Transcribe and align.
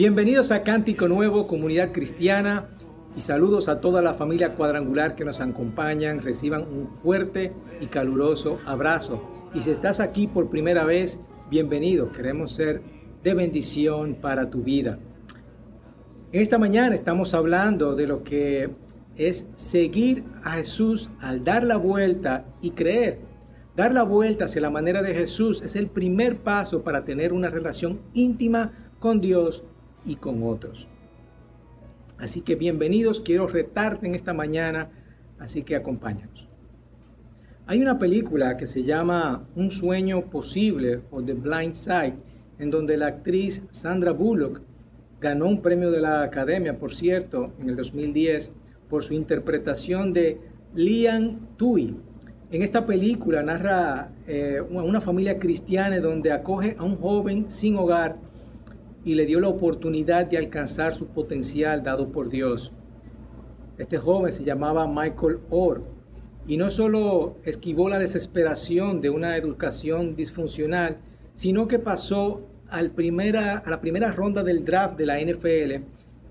Bienvenidos 0.00 0.50
a 0.50 0.62
Cántico 0.62 1.08
Nuevo, 1.08 1.46
comunidad 1.46 1.92
cristiana, 1.92 2.70
y 3.18 3.20
saludos 3.20 3.68
a 3.68 3.82
toda 3.82 4.00
la 4.00 4.14
familia 4.14 4.54
cuadrangular 4.54 5.14
que 5.14 5.26
nos 5.26 5.42
acompañan. 5.42 6.22
Reciban 6.22 6.62
un 6.62 6.88
fuerte 6.96 7.52
y 7.82 7.84
caluroso 7.84 8.58
abrazo. 8.64 9.22
Y 9.52 9.60
si 9.60 9.72
estás 9.72 10.00
aquí 10.00 10.26
por 10.26 10.48
primera 10.48 10.84
vez, 10.84 11.20
bienvenido. 11.50 12.12
Queremos 12.12 12.52
ser 12.52 12.80
de 13.22 13.34
bendición 13.34 14.14
para 14.14 14.48
tu 14.48 14.62
vida. 14.62 14.98
Esta 16.32 16.56
mañana 16.56 16.94
estamos 16.94 17.34
hablando 17.34 17.94
de 17.94 18.06
lo 18.06 18.24
que 18.24 18.70
es 19.18 19.48
seguir 19.52 20.24
a 20.42 20.52
Jesús 20.52 21.10
al 21.20 21.44
dar 21.44 21.62
la 21.62 21.76
vuelta 21.76 22.46
y 22.62 22.70
creer. 22.70 23.18
Dar 23.76 23.92
la 23.92 24.04
vuelta 24.04 24.46
hacia 24.46 24.62
la 24.62 24.70
manera 24.70 25.02
de 25.02 25.14
Jesús 25.14 25.60
es 25.60 25.76
el 25.76 25.88
primer 25.88 26.38
paso 26.38 26.84
para 26.84 27.04
tener 27.04 27.34
una 27.34 27.50
relación 27.50 28.00
íntima 28.14 28.72
con 28.98 29.20
Dios 29.20 29.64
y 30.04 30.16
con 30.16 30.42
otros. 30.42 30.88
Así 32.18 32.42
que 32.42 32.54
bienvenidos, 32.54 33.20
quiero 33.20 33.46
retarte 33.46 34.06
en 34.06 34.14
esta 34.14 34.34
mañana, 34.34 34.90
así 35.38 35.62
que 35.62 35.76
acompáñanos. 35.76 36.48
Hay 37.66 37.80
una 37.80 37.98
película 37.98 38.56
que 38.56 38.66
se 38.66 38.82
llama 38.82 39.48
Un 39.54 39.70
sueño 39.70 40.28
posible 40.28 41.02
o 41.10 41.22
The 41.22 41.34
Blind 41.34 41.74
Side, 41.74 42.16
en 42.58 42.70
donde 42.70 42.96
la 42.96 43.06
actriz 43.06 43.66
Sandra 43.70 44.12
Bullock 44.12 44.60
ganó 45.20 45.46
un 45.46 45.62
premio 45.62 45.90
de 45.90 46.00
la 46.00 46.22
Academia, 46.22 46.78
por 46.78 46.94
cierto, 46.94 47.52
en 47.60 47.70
el 47.70 47.76
2010, 47.76 48.50
por 48.88 49.04
su 49.04 49.14
interpretación 49.14 50.12
de 50.12 50.40
Lian 50.74 51.48
Tui. 51.56 51.96
En 52.50 52.62
esta 52.62 52.84
película 52.84 53.42
narra 53.42 54.10
eh, 54.26 54.60
una 54.68 55.00
familia 55.00 55.38
cristiana 55.38 56.00
donde 56.00 56.32
acoge 56.32 56.74
a 56.78 56.84
un 56.84 56.96
joven 56.96 57.50
sin 57.50 57.76
hogar 57.76 58.16
y 59.04 59.14
le 59.14 59.26
dio 59.26 59.40
la 59.40 59.48
oportunidad 59.48 60.26
de 60.26 60.38
alcanzar 60.38 60.94
su 60.94 61.06
potencial 61.06 61.82
dado 61.82 62.12
por 62.12 62.28
Dios. 62.28 62.72
Este 63.78 63.98
joven 63.98 64.32
se 64.32 64.44
llamaba 64.44 64.86
Michael 64.86 65.38
Orr 65.48 65.82
y 66.46 66.56
no 66.56 66.70
solo 66.70 67.36
esquivó 67.44 67.88
la 67.88 67.98
desesperación 67.98 69.00
de 69.00 69.10
una 69.10 69.36
educación 69.36 70.16
disfuncional, 70.16 70.98
sino 71.34 71.68
que 71.68 71.78
pasó 71.78 72.46
al 72.68 72.90
primera, 72.90 73.58
a 73.58 73.70
la 73.70 73.80
primera 73.80 74.12
ronda 74.12 74.42
del 74.42 74.64
draft 74.64 74.96
de 74.96 75.06
la 75.06 75.20
NFL 75.20 75.84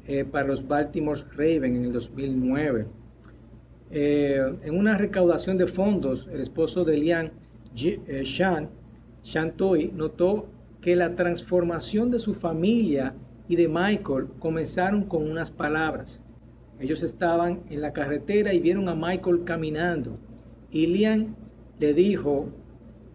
eh, 0.07 0.25
para 0.25 0.47
los 0.47 0.67
Baltimore 0.67 1.21
Ravens 1.31 1.77
en 1.77 1.85
el 1.85 1.93
2009. 1.93 2.85
Eh, 3.91 4.53
en 4.63 4.77
una 4.77 4.97
recaudación 4.97 5.57
de 5.57 5.67
fondos, 5.67 6.27
el 6.31 6.41
esposo 6.41 6.85
de 6.85 6.97
Lian, 6.97 7.31
eh, 7.83 8.23
Shan, 8.23 8.69
Toy, 9.55 9.91
notó 9.95 10.47
que 10.81 10.95
la 10.95 11.15
transformación 11.15 12.11
de 12.11 12.19
su 12.19 12.33
familia 12.33 13.13
y 13.47 13.55
de 13.55 13.67
Michael 13.67 14.27
comenzaron 14.39 15.03
con 15.03 15.29
unas 15.29 15.51
palabras. 15.51 16.21
Ellos 16.79 17.03
estaban 17.03 17.61
en 17.69 17.81
la 17.81 17.91
carretera 17.91 18.53
y 18.53 18.59
vieron 18.59 18.87
a 18.87 18.95
Michael 18.95 19.43
caminando. 19.43 20.17
Y 20.71 20.87
Lian 20.87 21.35
le 21.79 21.93
dijo 21.93 22.49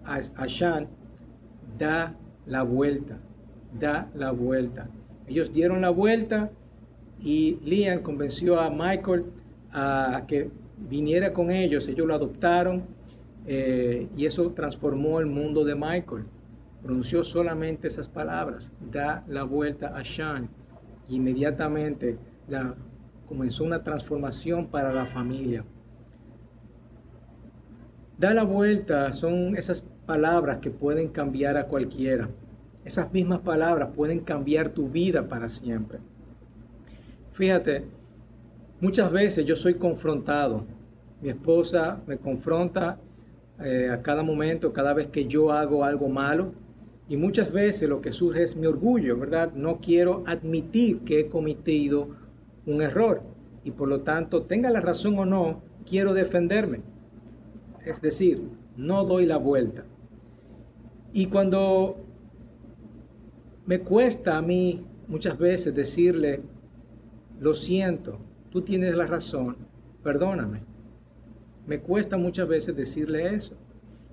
a, 0.04 0.16
a 0.16 0.48
Sean, 0.48 0.88
da 1.78 2.14
la 2.46 2.62
vuelta, 2.62 3.18
da 3.78 4.10
la 4.14 4.32
vuelta. 4.32 4.88
Ellos 5.26 5.52
dieron 5.52 5.80
la 5.80 5.90
vuelta 5.90 6.50
y 7.22 7.58
Lian 7.64 8.00
convenció 8.00 8.60
a 8.60 8.68
Michael 8.68 9.24
a 9.72 10.24
que 10.28 10.50
viniera 10.90 11.32
con 11.32 11.50
ellos. 11.50 11.88
Ellos 11.88 12.06
lo 12.06 12.14
adoptaron 12.14 12.84
eh, 13.46 14.08
y 14.16 14.26
eso 14.26 14.50
transformó 14.50 15.20
el 15.20 15.26
mundo 15.26 15.64
de 15.64 15.74
Michael 15.74 16.24
pronunció 16.84 17.24
solamente 17.24 17.88
esas 17.88 18.10
palabras, 18.10 18.70
da 18.92 19.24
la 19.26 19.42
vuelta 19.42 19.96
a 19.96 20.04
Sean. 20.04 20.50
inmediatamente 21.08 22.18
la, 22.46 22.74
comenzó 23.26 23.64
una 23.64 23.82
transformación 23.82 24.66
para 24.66 24.92
la 24.92 25.06
familia. 25.06 25.64
Da 28.18 28.34
la 28.34 28.44
vuelta 28.44 29.12
son 29.14 29.56
esas 29.56 29.82
palabras 30.04 30.58
que 30.58 30.70
pueden 30.70 31.08
cambiar 31.08 31.56
a 31.56 31.66
cualquiera. 31.66 32.28
Esas 32.84 33.10
mismas 33.12 33.40
palabras 33.40 33.88
pueden 33.96 34.20
cambiar 34.20 34.68
tu 34.68 34.90
vida 34.90 35.26
para 35.26 35.48
siempre. 35.48 36.00
Fíjate, 37.32 37.86
muchas 38.80 39.10
veces 39.10 39.46
yo 39.46 39.56
soy 39.56 39.74
confrontado. 39.74 40.66
Mi 41.22 41.30
esposa 41.30 42.02
me 42.06 42.18
confronta 42.18 42.98
eh, 43.58 43.88
a 43.90 44.02
cada 44.02 44.22
momento, 44.22 44.72
cada 44.74 44.92
vez 44.92 45.08
que 45.08 45.26
yo 45.26 45.50
hago 45.50 45.82
algo 45.82 46.10
malo 46.10 46.52
y 47.08 47.16
muchas 47.16 47.52
veces 47.52 47.88
lo 47.88 48.00
que 48.00 48.12
surge 48.12 48.42
es 48.42 48.56
mi 48.56 48.66
orgullo, 48.66 49.18
¿verdad? 49.18 49.52
No 49.54 49.80
quiero 49.80 50.22
admitir 50.26 51.00
que 51.00 51.20
he 51.20 51.28
cometido 51.28 52.08
un 52.66 52.80
error 52.80 53.34
y 53.64 53.70
por 53.70 53.88
lo 53.88 54.02
tanto, 54.02 54.42
tenga 54.42 54.70
la 54.70 54.82
razón 54.82 55.18
o 55.18 55.24
no, 55.24 55.62
quiero 55.86 56.12
defenderme. 56.12 56.82
Es 57.84 58.00
decir, 58.00 58.42
no 58.76 59.04
doy 59.04 59.24
la 59.24 59.38
vuelta. 59.38 59.84
Y 61.12 61.26
cuando 61.26 61.96
me 63.66 63.80
cuesta 63.80 64.36
a 64.36 64.42
mí 64.42 64.86
muchas 65.08 65.38
veces 65.38 65.74
decirle, 65.74 66.42
lo 67.40 67.54
siento, 67.54 68.18
tú 68.50 68.60
tienes 68.60 68.94
la 68.94 69.06
razón, 69.06 69.56
perdóname. 70.02 70.62
Me 71.66 71.80
cuesta 71.80 72.18
muchas 72.18 72.46
veces 72.46 72.76
decirle 72.76 73.34
eso. 73.34 73.56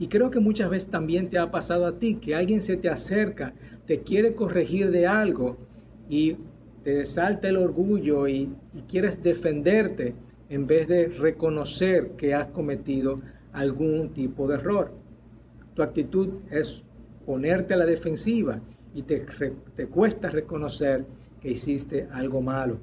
Y 0.02 0.08
creo 0.08 0.32
que 0.32 0.40
muchas 0.40 0.68
veces 0.68 0.90
también 0.90 1.30
te 1.30 1.38
ha 1.38 1.52
pasado 1.52 1.86
a 1.86 2.00
ti, 2.00 2.16
que 2.16 2.34
alguien 2.34 2.64
se 2.64 2.76
te 2.76 2.90
acerca, 2.90 3.54
te 3.86 4.00
quiere 4.00 4.34
corregir 4.34 4.90
de 4.90 5.06
algo 5.06 5.60
y 6.10 6.38
te 6.84 7.06
salta 7.06 7.50
el 7.50 7.58
orgullo 7.58 8.28
y, 8.28 8.52
quieres 8.88 9.22
defenderte 9.22 10.16
en 10.50 10.66
vez 10.66 10.88
de 10.88 11.06
reconocer 11.06 12.14
que 12.18 12.34
has 12.34 12.48
cometido 12.48 13.22
algún 13.54 14.10
tipo 14.10 14.48
de 14.48 14.56
error. 14.56 14.92
Tu 15.76 15.84
actitud 15.84 16.30
es 16.50 16.84
ponerte 17.24 17.76
a 17.76 17.78
la 17.78 17.86
defensiva 17.86 18.60
y 18.96 19.04
te, 19.04 19.24
te 19.76 19.86
cuesta 19.86 20.32
reconocer 20.32 21.06
que 21.40 21.52
hiciste 21.52 22.08
algo 22.12 22.42
malo. 22.42 22.80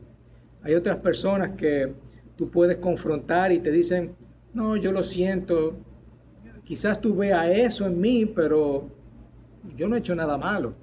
Hay 0.62 0.76
otras 0.76 0.98
personas 0.98 1.56
que 1.56 1.94
tú 2.36 2.48
puedes 2.48 2.76
confrontar 2.76 3.50
y 3.50 3.58
te 3.58 3.72
dicen, 3.72 4.14
no, 4.54 4.76
yo 4.76 4.92
lo 4.92 5.02
siento, 5.02 5.76
Quizás 6.68 7.00
tú 7.00 7.16
veas 7.16 7.48
eso 7.48 7.86
en 7.86 7.98
mí, 7.98 8.26
pero 8.26 8.90
yo 9.74 9.88
no 9.88 9.96
he 9.96 10.00
hecho 10.00 10.14
nada 10.14 10.36
malo. 10.36 10.74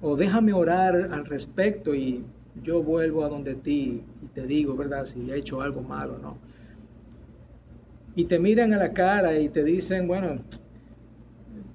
O 0.00 0.16
déjame 0.16 0.54
orar 0.54 1.10
al 1.12 1.26
respecto 1.26 1.94
y 1.94 2.24
yo 2.62 2.82
vuelvo 2.82 3.22
a 3.22 3.28
donde 3.28 3.54
ti 3.54 4.02
y 4.22 4.26
te 4.28 4.46
digo, 4.46 4.74
¿verdad? 4.74 5.04
Si 5.04 5.30
he 5.30 5.36
hecho 5.36 5.60
algo 5.60 5.82
malo, 5.82 6.16
¿no? 6.16 6.38
Y 8.16 8.24
te 8.24 8.38
miran 8.38 8.72
a 8.72 8.78
la 8.78 8.94
cara 8.94 9.38
y 9.38 9.50
te 9.50 9.62
dicen, 9.64 10.08
bueno, 10.08 10.40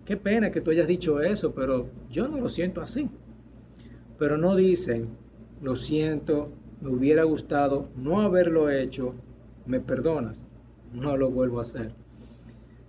qué 0.04 0.18
pena 0.18 0.50
que 0.50 0.60
tú 0.60 0.72
hayas 0.72 0.88
dicho 0.88 1.22
eso, 1.22 1.54
pero 1.54 1.92
yo 2.10 2.28
no 2.28 2.40
lo 2.40 2.50
siento 2.50 2.82
así. 2.82 3.08
Pero 4.18 4.40
no 4.40 4.56
dicen, 4.56 5.10
lo 5.62 5.76
siento, 5.76 6.50
me 6.82 6.90
hubiera 6.90 7.22
gustado 7.22 7.88
no 7.96 8.22
haberlo 8.22 8.72
hecho, 8.72 9.14
me 9.68 9.80
perdonas, 9.80 10.48
no 10.92 11.18
lo 11.18 11.30
vuelvo 11.30 11.60
a 11.60 11.62
hacer. 11.62 12.07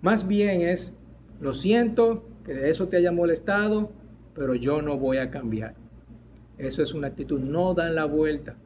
Más 0.01 0.29
bien 0.29 0.61
es, 0.61 0.93
lo 1.41 1.55
siento 1.55 2.25
que 2.45 2.71
eso 2.71 2.89
te 2.89 2.97
haya 2.97 3.11
molestado, 3.11 3.91
pero 4.35 4.55
yo 4.55 4.81
no 4.81 4.97
voy 4.97 5.17
a 5.17 5.31
cambiar. 5.31 5.75
Eso 6.57 6.83
es 6.83 6.95
una 6.95 7.09
actitud, 7.09 7.41
no 7.41 7.75
dan 7.75 7.95
la 7.95 8.05
vuelta. 8.05 8.57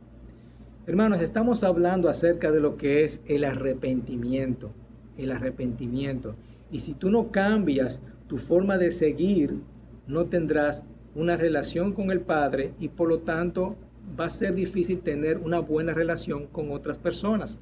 Hermanos, 0.86 1.22
estamos 1.22 1.64
hablando 1.64 2.08
acerca 2.08 2.50
de 2.50 2.60
lo 2.60 2.76
que 2.76 3.04
es 3.04 3.22
el 3.26 3.44
arrepentimiento, 3.44 4.72
el 5.16 5.30
arrepentimiento. 5.30 6.34
Y 6.70 6.80
si 6.80 6.94
tú 6.94 7.10
no 7.10 7.30
cambias 7.30 8.02
tu 8.26 8.36
forma 8.36 8.76
de 8.76 8.92
seguir, 8.92 9.60
no 10.06 10.26
tendrás 10.26 10.84
una 11.14 11.36
relación 11.36 11.92
con 11.92 12.10
el 12.10 12.20
Padre 12.20 12.74
y 12.78 12.88
por 12.88 13.08
lo 13.08 13.20
tanto 13.20 13.76
va 14.18 14.26
a 14.26 14.30
ser 14.30 14.54
difícil 14.54 15.00
tener 15.00 15.38
una 15.38 15.60
buena 15.60 15.94
relación 15.94 16.46
con 16.46 16.72
otras 16.72 16.98
personas. 16.98 17.60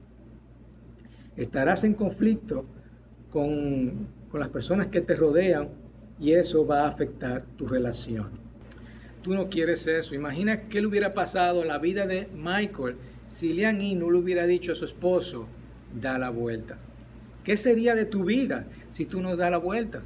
Estarás 1.37 1.85
en 1.85 1.95
conflicto 1.95 2.65
con, 3.31 4.09
las 4.33 4.49
personas 4.49 4.89
que 4.89 5.01
te 5.01 5.17
rodean 5.17 5.69
y 6.21 6.33
eso 6.33 6.67
va 6.67 6.83
a 6.83 6.89
afectar 6.89 7.45
tu 7.57 7.67
relación. 7.67 8.29
Tú 9.23 9.35
no 9.35 9.51
quieres 9.51 9.87
eso. 9.87 10.15
Imagina 10.15 10.69
qué 10.69 10.81
le 10.81 10.87
hubiera 10.87 11.15
pasado 11.15 11.63
en 11.63 11.69
la 11.69 11.79
vida 11.79 12.07
de 12.07 12.29
Michael 12.35 12.97
si 13.29 13.53
Lian 13.53 13.79
no 13.99 14.11
le 14.11 14.19
hubiera 14.19 14.47
dicho 14.47 14.73
a 14.73 14.75
su 14.75 14.85
esposo, 14.85 15.47
da 16.01 16.19
la 16.19 16.31
vuelta. 16.31 16.79
¿Qué 17.45 17.57
sería 17.57 17.95
de 17.95 18.05
tu 18.05 18.25
vida 18.25 18.67
si 18.91 19.07
tú 19.07 19.21
no 19.21 19.37
das 19.37 19.51
la 19.51 19.59
vuelta? 19.59 20.03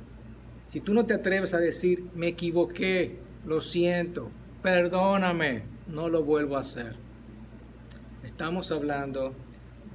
Si 0.69 0.81
tú 0.81 0.95
no 0.95 1.07
te 1.07 1.15
atreves 1.15 1.55
a 1.55 1.59
decir, 1.59 2.05
me 2.15 2.29
equivoqué, 2.29 3.17
lo 3.47 3.61
siento, 3.61 4.31
perdóname, 4.63 5.63
no 5.87 6.09
lo 6.09 6.23
vuelvo 6.23 6.57
a 6.57 6.61
hacer. 6.61 6.97
Estamos 8.25 8.73
hablando 8.73 9.35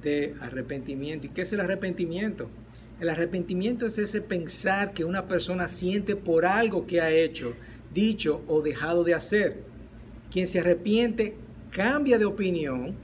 de 0.02 0.34
arrepentimiento. 0.40 1.26
¿Y 1.26 1.30
qué 1.30 1.42
es 1.42 1.52
el 1.52 1.60
arrepentimiento? 1.60 2.48
El 3.00 3.08
arrepentimiento 3.08 3.86
es 3.86 3.96
ese 3.96 4.20
pensar 4.20 4.92
que 4.92 5.06
una 5.06 5.26
persona 5.26 5.68
siente 5.68 6.16
por 6.16 6.44
algo 6.44 6.86
que 6.86 7.00
ha 7.00 7.10
hecho, 7.10 7.54
dicho 7.94 8.42
o 8.46 8.60
dejado 8.60 9.04
de 9.04 9.14
hacer. 9.14 9.64
quien 10.30 10.46
se 10.46 10.60
arrepiente 10.60 11.34
cambia 11.72 12.16
de 12.18 12.24
opinión 12.24 12.94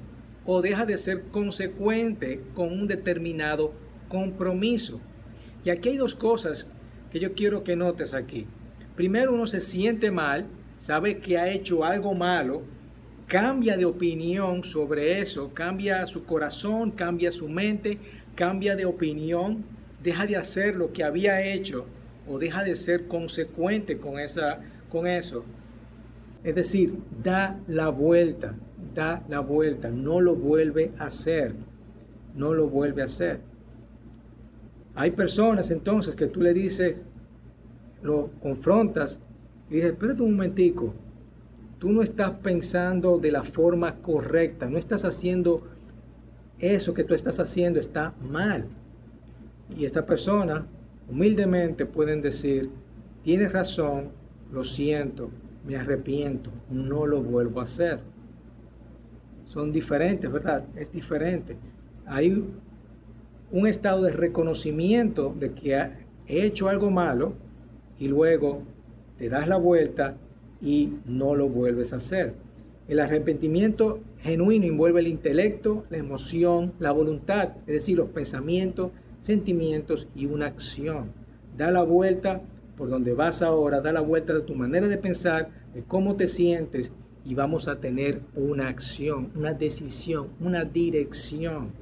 o 0.45 0.63
deja 0.63 0.87
de 0.87 0.97
ser 0.97 1.25
consecuente 1.33 2.41
con 2.55 2.73
un 2.73 2.87
determinado 2.87 3.73
compromiso. 4.09 5.01
Y 5.65 5.71
aquí 5.71 5.89
hay 5.89 5.97
dos 5.97 6.15
cosas 6.15 6.71
que 7.11 7.19
yo 7.19 7.33
quiero 7.33 7.65
que 7.65 7.75
notes 7.75 8.15
aquí. 8.15 8.47
Primero 8.95 9.33
uno 9.33 9.47
se 9.47 9.61
siente 9.61 10.11
mal, 10.13 10.47
sabe 10.79 11.19
que 11.19 11.39
ha 11.39 11.51
hecho 11.51 11.85
algo 11.85 12.15
malo, 12.15 12.63
cambia 13.27 13.77
de 13.77 13.87
opinión 13.87 14.63
sobre 14.63 15.21
eso, 15.21 15.53
cambia 15.53 16.07
su 16.07 16.25
corazón, 16.25 16.93
cambia 16.93 17.33
su 17.33 17.49
mente, 17.49 17.99
cambia 18.37 18.77
de 18.77 18.85
opinión, 18.85 19.65
deja 20.07 20.25
de 20.25 20.37
hacer 20.37 20.77
lo 20.77 20.93
que 20.93 21.03
había 21.03 21.43
hecho 21.43 21.85
o 22.29 22.39
deja 22.39 22.63
de 22.63 22.77
ser 22.77 23.09
consecuente 23.09 23.99
con, 23.99 24.21
esa, 24.21 24.61
con 24.89 25.09
eso. 25.09 25.45
Es 26.45 26.55
decir, 26.55 26.97
da 27.25 27.59
la 27.67 27.89
vuelta, 27.89 28.55
da 28.95 29.25
la 29.29 29.41
vuelta, 29.41 29.91
no 29.91 30.21
lo 30.21 30.37
vuelve 30.37 30.93
a 30.99 31.07
hacer, 31.07 31.55
no 32.37 32.55
lo 32.55 32.69
vuelve 32.69 33.03
a 33.03 33.07
hacer. 33.07 33.41
Hay 34.95 35.11
personas 35.11 35.73
entonces 35.73 36.15
que 36.15 36.29
tú 36.29 36.41
le 36.41 36.55
dices, 36.55 37.05
lo 38.01 38.31
confrontas 38.41 39.19
y 39.69 39.75
dices, 39.75 39.91
espérate 39.91 40.23
un 40.23 40.37
momentico, 40.37 40.95
tú 41.81 41.91
no 41.91 42.01
estás 42.01 42.31
pensando 42.45 43.19
de 43.19 43.33
la 43.33 43.43
forma 43.43 43.97
correcta, 43.97 44.71
no 44.71 44.79
estás 44.79 45.05
haciendo 45.05 45.67
eso 46.61 46.95
que 46.95 47.03
tú 47.03 47.13
estás 47.13 47.41
haciendo, 47.41 47.81
está 47.81 48.15
mal. 48.21 48.69
Y 49.75 49.85
esta 49.85 50.05
persona 50.05 50.67
humildemente 51.09 51.87
pueden 51.87 52.21
decir, 52.21 52.71
tienes 53.23 53.53
razón, 53.53 54.11
lo 54.53 54.65
siento, 54.65 55.31
me 55.67 55.77
arrepiento, 55.77 56.51
no 56.71 57.07
lo 57.07 57.23
vuelvo 57.23 57.61
a 57.61 57.65
hacer. 57.65 58.01
Son 59.45 59.73
diferentes, 59.73 60.31
¿verdad? 60.31 60.65
Es 60.77 60.93
diferente. 60.93 61.57
Hay 62.07 62.45
un 63.53 63.67
estado 63.67 64.03
de 64.03 64.13
reconocimiento 64.13 65.35
de 65.39 65.53
que 65.53 65.75
he 65.75 66.45
hecho 66.45 66.69
algo 66.69 66.91
malo 66.91 67.35
y 67.99 68.09
luego 68.09 68.63
te 69.17 69.29
das 69.29 69.49
la 69.49 69.57
vuelta 69.57 70.17
y 70.61 70.95
no 71.07 71.35
lo 71.35 71.49
vuelves 71.49 71.93
a 71.93 71.97
hacer. 71.97 72.35
El 72.89 73.01
arrepentimiento 73.01 74.01
genuino 74.19 74.67
envuelve 74.67 75.01
el 75.01 75.09
intelecto, 75.09 75.85
la 75.91 75.97
emoción, 75.97 76.73
la 76.79 76.93
voluntad, 76.93 77.55
es 77.67 77.75
decir, 77.75 77.97
los 77.97 78.11
pensamientos, 78.11 78.91
sentimientos 79.27 80.07
y 80.15 80.27
una 80.27 80.47
acción. 80.47 81.13
Da 81.57 81.71
la 81.73 81.83
vuelta 81.83 82.43
por 82.77 82.89
donde 82.89 83.13
vas 83.13 83.43
ahora, 83.43 83.81
da 83.81 83.93
la 83.93 84.01
vuelta 84.01 84.33
de 84.35 84.43
tu 84.43 84.55
manera 84.55 84.87
de 84.87 84.99
pensar, 84.99 85.49
de 85.75 85.83
cómo 85.83 86.15
te 86.15 86.29
sientes 86.29 86.93
y 87.25 87.35
vamos 87.35 87.67
a 87.67 87.81
tener 87.81 88.21
una 88.37 88.69
acción, 88.69 89.33
una 89.35 89.53
decisión, 89.53 90.29
una 90.39 90.65
dirección. 90.65 91.73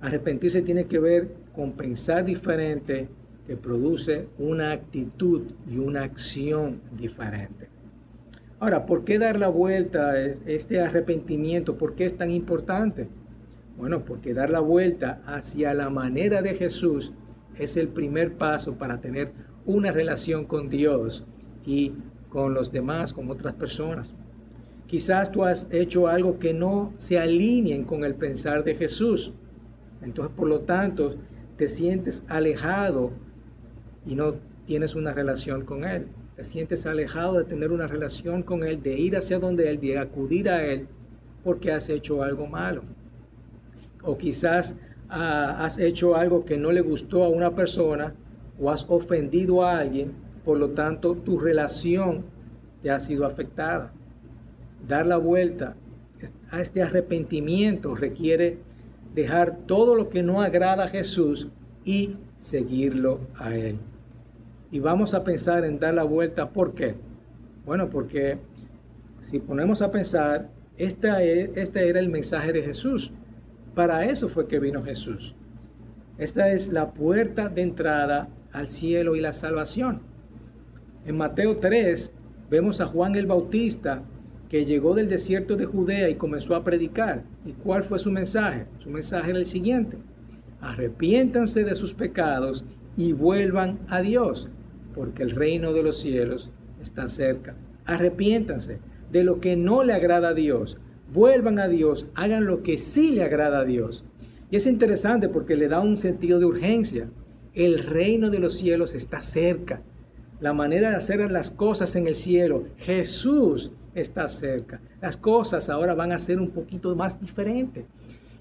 Arrepentirse 0.00 0.62
tiene 0.62 0.86
que 0.86 1.00
ver 1.00 1.34
con 1.52 1.72
pensar 1.72 2.24
diferente 2.24 3.08
que 3.46 3.56
produce 3.56 4.28
una 4.38 4.70
actitud 4.70 5.42
y 5.68 5.78
una 5.78 6.04
acción 6.04 6.80
diferente. 6.96 7.68
Ahora, 8.60 8.86
¿por 8.86 9.04
qué 9.04 9.18
dar 9.18 9.40
la 9.40 9.48
vuelta 9.48 10.10
a 10.10 10.20
este 10.20 10.80
arrepentimiento? 10.80 11.76
¿Por 11.76 11.96
qué 11.96 12.06
es 12.06 12.16
tan 12.16 12.30
importante? 12.30 13.08
Bueno, 13.82 14.04
porque 14.04 14.32
dar 14.32 14.48
la 14.48 14.60
vuelta 14.60 15.20
hacia 15.26 15.74
la 15.74 15.90
manera 15.90 16.40
de 16.40 16.54
Jesús 16.54 17.12
es 17.56 17.76
el 17.76 17.88
primer 17.88 18.36
paso 18.36 18.78
para 18.78 19.00
tener 19.00 19.32
una 19.66 19.90
relación 19.90 20.44
con 20.44 20.68
Dios 20.68 21.26
y 21.66 21.92
con 22.28 22.54
los 22.54 22.70
demás, 22.70 23.12
con 23.12 23.28
otras 23.28 23.54
personas. 23.54 24.14
Quizás 24.86 25.32
tú 25.32 25.42
has 25.42 25.66
hecho 25.72 26.06
algo 26.06 26.38
que 26.38 26.54
no 26.54 26.92
se 26.96 27.18
alineen 27.18 27.82
con 27.82 28.04
el 28.04 28.14
pensar 28.14 28.62
de 28.62 28.76
Jesús. 28.76 29.32
Entonces, 30.00 30.32
por 30.36 30.46
lo 30.46 30.60
tanto, 30.60 31.16
te 31.56 31.66
sientes 31.66 32.22
alejado 32.28 33.10
y 34.06 34.14
no 34.14 34.34
tienes 34.64 34.94
una 34.94 35.12
relación 35.12 35.64
con 35.64 35.82
Él 35.82 36.06
te 36.36 36.44
sientes 36.44 36.86
alejado 36.86 37.38
de 37.38 37.44
tener 37.46 37.72
una 37.72 37.88
relación 37.88 38.44
con 38.44 38.62
Él, 38.62 38.80
de 38.80 38.96
ir 38.96 39.16
hacia 39.16 39.40
donde 39.40 39.68
Él, 39.68 39.80
de 39.80 39.98
acudir 39.98 40.48
a 40.48 40.64
Él, 40.64 40.86
porque 41.42 41.72
has 41.72 41.88
hecho 41.88 42.22
algo 42.22 42.46
malo. 42.46 42.84
O 44.02 44.16
quizás 44.16 44.76
ah, 45.08 45.64
has 45.64 45.78
hecho 45.78 46.16
algo 46.16 46.44
que 46.44 46.56
no 46.56 46.72
le 46.72 46.80
gustó 46.80 47.24
a 47.24 47.28
una 47.28 47.54
persona 47.54 48.14
o 48.58 48.70
has 48.70 48.86
ofendido 48.88 49.64
a 49.64 49.78
alguien, 49.78 50.12
por 50.44 50.58
lo 50.58 50.70
tanto 50.70 51.14
tu 51.16 51.38
relación 51.38 52.24
te 52.82 52.90
ha 52.90 53.00
sido 53.00 53.26
afectada. 53.26 53.92
Dar 54.86 55.06
la 55.06 55.16
vuelta 55.16 55.76
a 56.50 56.60
este 56.60 56.82
arrepentimiento 56.82 57.94
requiere 57.94 58.58
dejar 59.14 59.58
todo 59.66 59.94
lo 59.94 60.08
que 60.08 60.22
no 60.22 60.42
agrada 60.42 60.84
a 60.84 60.88
Jesús 60.88 61.48
y 61.84 62.16
seguirlo 62.38 63.20
a 63.36 63.54
Él 63.54 63.78
y 64.72 64.80
vamos 64.80 65.12
a 65.12 65.22
pensar 65.22 65.64
en 65.64 65.78
dar 65.78 65.94
la 65.94 66.02
vuelta. 66.02 66.50
¿Por 66.50 66.74
qué? 66.74 66.94
Bueno, 67.66 67.90
porque 67.90 68.38
si 69.20 69.38
ponemos 69.38 69.82
a 69.82 69.90
pensar, 69.90 70.48
este, 70.78 71.60
este 71.60 71.88
era 71.88 72.00
el 72.00 72.08
mensaje 72.08 72.54
de 72.54 72.62
Jesús. 72.62 73.12
Para 73.74 74.04
eso 74.04 74.28
fue 74.28 74.48
que 74.48 74.58
vino 74.58 74.84
Jesús. 74.84 75.34
Esta 76.18 76.52
es 76.52 76.72
la 76.72 76.92
puerta 76.92 77.48
de 77.48 77.62
entrada 77.62 78.28
al 78.52 78.68
cielo 78.68 79.16
y 79.16 79.20
la 79.20 79.32
salvación. 79.32 80.02
En 81.06 81.16
Mateo 81.16 81.56
3 81.56 82.12
vemos 82.50 82.80
a 82.80 82.86
Juan 82.86 83.16
el 83.16 83.26
Bautista 83.26 84.02
que 84.48 84.66
llegó 84.66 84.94
del 84.94 85.08
desierto 85.08 85.56
de 85.56 85.64
Judea 85.64 86.10
y 86.10 86.16
comenzó 86.16 86.54
a 86.54 86.62
predicar. 86.62 87.24
¿Y 87.46 87.52
cuál 87.52 87.84
fue 87.84 87.98
su 87.98 88.10
mensaje? 88.10 88.66
Su 88.80 88.90
mensaje 88.90 89.30
era 89.30 89.38
el 89.38 89.46
siguiente. 89.46 89.96
Arrepiéntanse 90.60 91.64
de 91.64 91.74
sus 91.74 91.94
pecados 91.94 92.66
y 92.96 93.14
vuelvan 93.14 93.78
a 93.88 94.02
Dios 94.02 94.50
porque 94.94 95.22
el 95.22 95.30
reino 95.30 95.72
de 95.72 95.82
los 95.82 95.98
cielos 95.98 96.50
está 96.80 97.08
cerca. 97.08 97.54
Arrepiéntanse 97.86 98.80
de 99.10 99.24
lo 99.24 99.40
que 99.40 99.56
no 99.56 99.82
le 99.84 99.92
agrada 99.92 100.28
a 100.28 100.34
Dios. 100.34 100.78
Vuelvan 101.12 101.58
a 101.58 101.68
Dios, 101.68 102.06
hagan 102.14 102.46
lo 102.46 102.62
que 102.62 102.78
sí 102.78 103.12
le 103.12 103.22
agrada 103.22 103.60
a 103.60 103.64
Dios. 103.64 104.04
Y 104.50 104.56
es 104.56 104.66
interesante 104.66 105.28
porque 105.28 105.56
le 105.56 105.68
da 105.68 105.80
un 105.80 105.96
sentido 105.96 106.38
de 106.38 106.46
urgencia. 106.46 107.08
El 107.54 107.80
reino 107.80 108.30
de 108.30 108.38
los 108.38 108.54
cielos 108.54 108.94
está 108.94 109.22
cerca. 109.22 109.82
La 110.40 110.52
manera 110.52 110.90
de 110.90 110.96
hacer 110.96 111.30
las 111.30 111.50
cosas 111.50 111.94
en 111.96 112.06
el 112.06 112.14
cielo, 112.14 112.64
Jesús 112.78 113.72
está 113.94 114.28
cerca. 114.28 114.80
Las 115.00 115.16
cosas 115.16 115.68
ahora 115.68 115.94
van 115.94 116.12
a 116.12 116.18
ser 116.18 116.38
un 116.38 116.50
poquito 116.50 116.96
más 116.96 117.20
diferentes. 117.20 117.84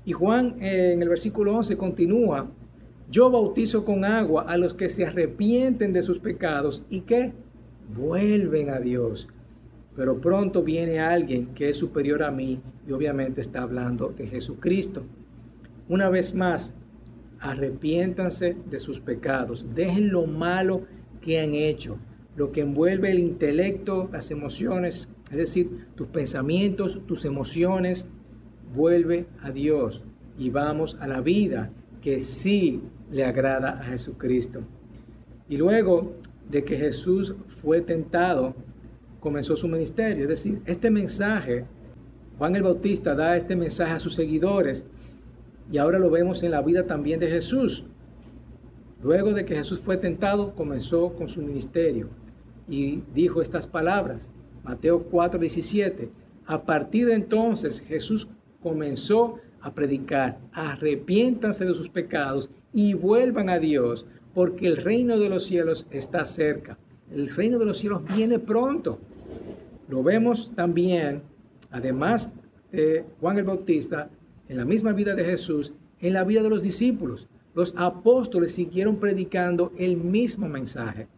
Y 0.05 0.13
Juan 0.13 0.55
eh, 0.61 0.93
en 0.93 1.01
el 1.01 1.09
versículo 1.09 1.55
11 1.55 1.77
continúa 1.77 2.49
yo 3.11 3.29
bautizo 3.29 3.83
con 3.83 4.05
agua 4.05 4.45
a 4.47 4.55
los 4.57 4.73
que 4.73 4.89
se 4.89 5.05
arrepienten 5.05 5.91
de 5.91 6.01
sus 6.01 6.19
pecados 6.19 6.85
y 6.89 7.01
que 7.01 7.33
vuelven 7.93 8.69
a 8.69 8.79
Dios. 8.79 9.27
Pero 9.95 10.21
pronto 10.21 10.63
viene 10.63 10.99
alguien 10.99 11.47
que 11.47 11.69
es 11.69 11.77
superior 11.77 12.23
a 12.23 12.31
mí 12.31 12.61
y 12.87 12.91
obviamente 12.91 13.41
está 13.41 13.61
hablando 13.61 14.09
de 14.09 14.27
Jesucristo. 14.27 15.03
Una 15.89 16.09
vez 16.09 16.33
más, 16.33 16.75
arrepiéntanse 17.39 18.55
de 18.69 18.79
sus 18.79 18.99
pecados, 18.99 19.65
dejen 19.75 20.11
lo 20.11 20.27
malo 20.27 20.85
que 21.21 21.39
han 21.39 21.53
hecho, 21.53 21.97
lo 22.35 22.51
que 22.51 22.61
envuelve 22.61 23.11
el 23.11 23.19
intelecto, 23.19 24.09
las 24.11 24.31
emociones, 24.31 25.09
es 25.29 25.37
decir, 25.37 25.87
tus 25.95 26.07
pensamientos, 26.07 27.01
tus 27.05 27.25
emociones, 27.25 28.07
vuelve 28.73 29.27
a 29.41 29.51
Dios 29.51 30.03
y 30.37 30.49
vamos 30.49 30.97
a 30.99 31.07
la 31.07 31.21
vida 31.21 31.71
que 32.01 32.21
sí 32.21 32.81
le 33.11 33.25
agrada 33.25 33.79
a 33.79 33.83
Jesucristo. 33.83 34.61
Y 35.49 35.57
luego 35.57 36.13
de 36.49 36.63
que 36.63 36.77
Jesús 36.77 37.35
fue 37.61 37.81
tentado, 37.81 38.55
comenzó 39.21 39.55
su 39.55 39.69
ministerio. 39.69 40.23
Es 40.23 40.29
decir, 40.29 40.61
este 40.65 40.91
mensaje, 40.91 41.65
Juan 42.37 42.57
el 42.57 42.63
Bautista 42.63 43.15
da 43.15 43.37
este 43.37 43.55
mensaje 43.55 43.93
a 43.93 43.99
sus 43.99 44.15
seguidores 44.15 44.83
y 45.71 45.77
ahora 45.77 45.99
lo 45.99 46.09
vemos 46.09 46.43
en 46.43 46.51
la 46.51 46.61
vida 46.61 46.85
también 46.85 47.21
de 47.21 47.29
Jesús. 47.29 47.85
Luego 49.01 49.33
de 49.33 49.45
que 49.45 49.55
Jesús 49.55 49.79
fue 49.79 49.95
tentado, 49.95 50.53
comenzó 50.53 51.13
con 51.13 51.29
su 51.29 51.41
ministerio 51.41 52.09
y 52.67 53.03
dijo 53.13 53.41
estas 53.41 53.67
palabras. 53.67 54.29
Mateo 54.63 55.09
4:17. 55.09 56.09
A 56.45 56.63
partir 56.63 57.07
de 57.07 57.13
entonces 57.13 57.79
Jesús 57.81 58.27
comenzó 58.61 59.35
a 59.61 59.73
predicar, 59.73 60.39
arrepiéntanse 60.51 61.65
de 61.65 61.75
sus 61.75 61.89
pecados 61.89 62.49
y 62.73 62.93
vuelvan 62.93 63.49
a 63.49 63.59
Dios, 63.59 64.07
porque 64.33 64.67
el 64.67 64.77
reino 64.77 65.19
de 65.19 65.29
los 65.29 65.45
cielos 65.45 65.85
está 65.91 66.25
cerca. 66.25 66.77
El 67.11 67.29
reino 67.29 67.59
de 67.59 67.65
los 67.65 67.77
cielos 67.77 68.01
viene 68.15 68.39
pronto. 68.39 68.99
Lo 69.91 70.01
vemos 70.03 70.53
también, 70.55 71.21
además 71.69 72.31
de 72.71 73.03
Juan 73.19 73.37
el 73.37 73.43
Bautista, 73.43 74.09
en 74.47 74.55
la 74.55 74.63
misma 74.63 74.93
vida 74.93 75.15
de 75.15 75.25
Jesús, 75.25 75.73
en 75.99 76.13
la 76.13 76.23
vida 76.23 76.41
de 76.41 76.49
los 76.49 76.63
discípulos. 76.63 77.27
Los 77.53 77.73
apóstoles 77.75 78.53
siguieron 78.53 79.01
predicando 79.01 79.73
el 79.77 79.97
mismo 79.97 80.47
mensaje. 80.47 81.09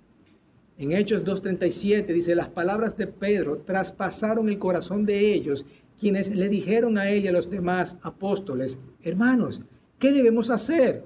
En 0.80 0.92
Hechos 0.92 1.24
2.37 1.24 2.08
dice, 2.08 2.34
las 2.34 2.50
palabras 2.50 2.98
de 2.98 3.06
Pedro 3.06 3.58
traspasaron 3.60 4.50
el 4.50 4.58
corazón 4.58 5.06
de 5.06 5.36
ellos, 5.36 5.68
quienes 6.00 6.36
le 6.36 6.50
dijeron 6.50 6.98
a 6.98 7.12
él 7.12 7.26
y 7.26 7.28
a 7.28 7.32
los 7.32 7.52
demás 7.52 8.00
apóstoles, 8.02 8.80
hermanos, 9.04 9.62
¿qué 10.00 10.12
debemos 10.12 10.50
hacer? 10.50 11.04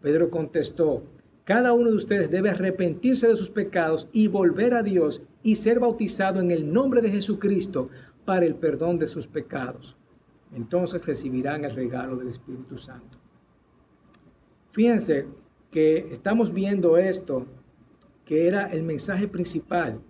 Pedro 0.00 0.30
contestó, 0.30 1.02
cada 1.44 1.72
uno 1.72 1.90
de 1.90 1.96
ustedes 1.96 2.30
debe 2.30 2.50
arrepentirse 2.50 3.28
de 3.28 3.36
sus 3.36 3.50
pecados 3.50 4.08
y 4.12 4.28
volver 4.28 4.74
a 4.74 4.82
Dios 4.82 5.22
y 5.42 5.56
ser 5.56 5.80
bautizado 5.80 6.40
en 6.40 6.50
el 6.50 6.72
nombre 6.72 7.00
de 7.00 7.10
Jesucristo 7.10 7.88
para 8.24 8.46
el 8.46 8.54
perdón 8.54 8.98
de 8.98 9.08
sus 9.08 9.26
pecados. 9.26 9.96
Entonces 10.54 11.04
recibirán 11.04 11.64
el 11.64 11.74
regalo 11.74 12.16
del 12.16 12.28
Espíritu 12.28 12.78
Santo. 12.78 13.18
Fíjense 14.72 15.26
que 15.70 16.08
estamos 16.12 16.52
viendo 16.52 16.96
esto, 16.96 17.46
que 18.24 18.46
era 18.46 18.64
el 18.64 18.82
mensaje 18.82 19.28
principal 19.28 20.00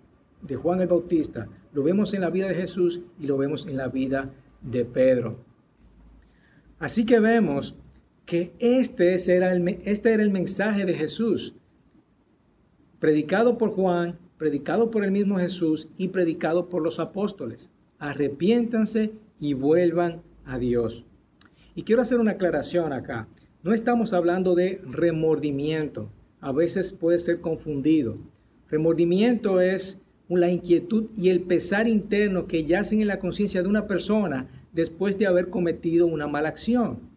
de 0.41 0.55
Juan 0.55 0.81
el 0.81 0.87
Bautista. 0.87 1.47
Lo 1.73 1.83
vemos 1.83 2.13
en 2.13 2.21
la 2.21 2.29
vida 2.29 2.47
de 2.47 2.55
Jesús 2.55 3.01
y 3.19 3.27
lo 3.27 3.37
vemos 3.37 3.65
en 3.65 3.77
la 3.77 3.87
vida 3.87 4.29
de 4.61 4.85
Pedro. 4.85 5.37
Así 6.79 7.05
que 7.05 7.19
vemos 7.19 7.75
que 8.31 8.53
este 8.59 9.13
era 9.35 9.51
el, 9.51 9.67
este 9.83 10.13
era 10.13 10.23
el 10.23 10.29
mensaje 10.29 10.85
de 10.85 10.93
Jesús, 10.93 11.53
predicado 12.97 13.57
por 13.57 13.71
Juan, 13.71 14.19
predicado 14.37 14.89
por 14.89 15.03
el 15.03 15.11
mismo 15.11 15.37
Jesús 15.37 15.89
y 15.97 16.07
predicado 16.07 16.69
por 16.69 16.81
los 16.81 17.01
apóstoles. 17.01 17.73
Arrepiéntanse 17.99 19.11
y 19.37 19.53
vuelvan 19.53 20.21
a 20.45 20.59
Dios. 20.59 21.03
Y 21.75 21.83
quiero 21.83 22.01
hacer 22.01 22.21
una 22.21 22.31
aclaración 22.31 22.93
acá. 22.93 23.27
No 23.63 23.73
estamos 23.73 24.13
hablando 24.13 24.55
de 24.55 24.79
remordimiento. 24.85 26.09
A 26.39 26.53
veces 26.53 26.93
puede 26.93 27.19
ser 27.19 27.41
confundido. 27.41 28.15
Remordimiento 28.69 29.59
es 29.59 29.99
la 30.29 30.49
inquietud 30.49 31.09
y 31.17 31.31
el 31.31 31.41
pesar 31.41 31.89
interno 31.89 32.47
que 32.47 32.63
yacen 32.63 33.01
en 33.01 33.07
la 33.07 33.19
conciencia 33.19 33.61
de 33.61 33.67
una 33.67 33.87
persona 33.87 34.47
después 34.71 35.19
de 35.19 35.27
haber 35.27 35.49
cometido 35.49 36.07
una 36.07 36.27
mala 36.27 36.47
acción. 36.47 37.10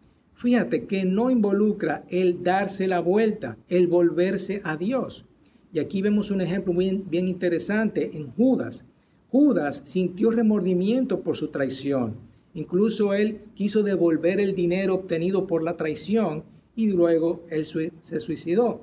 Fíjate 0.45 0.85
que 0.85 1.05
no 1.05 1.31
involucra 1.31 2.05
el 2.07 2.43
darse 2.43 2.85
la 2.85 2.99
vuelta, 2.99 3.57
el 3.67 3.87
volverse 3.87 4.61
a 4.63 4.77
Dios. 4.77 5.25
Y 5.73 5.79
aquí 5.79 6.03
vemos 6.03 6.29
un 6.29 6.39
ejemplo 6.39 6.71
muy 6.71 7.03
bien 7.09 7.27
interesante 7.27 8.11
en 8.13 8.29
Judas. 8.29 8.85
Judas 9.31 9.81
sintió 9.85 10.29
remordimiento 10.29 11.21
por 11.21 11.35
su 11.35 11.47
traición. 11.47 12.17
Incluso 12.53 13.15
él 13.15 13.41
quiso 13.55 13.81
devolver 13.81 14.39
el 14.39 14.53
dinero 14.53 14.93
obtenido 14.93 15.47
por 15.47 15.63
la 15.63 15.77
traición 15.77 16.43
y 16.75 16.91
luego 16.91 17.43
él 17.49 17.65
se 17.65 18.19
suicidó. 18.19 18.81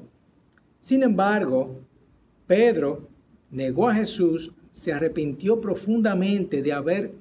Sin 0.80 1.04
embargo, 1.04 1.78
Pedro 2.48 3.08
negó 3.52 3.88
a 3.88 3.94
Jesús, 3.94 4.52
se 4.72 4.92
arrepintió 4.92 5.60
profundamente 5.60 6.60
de, 6.60 6.72
haber, 6.72 7.12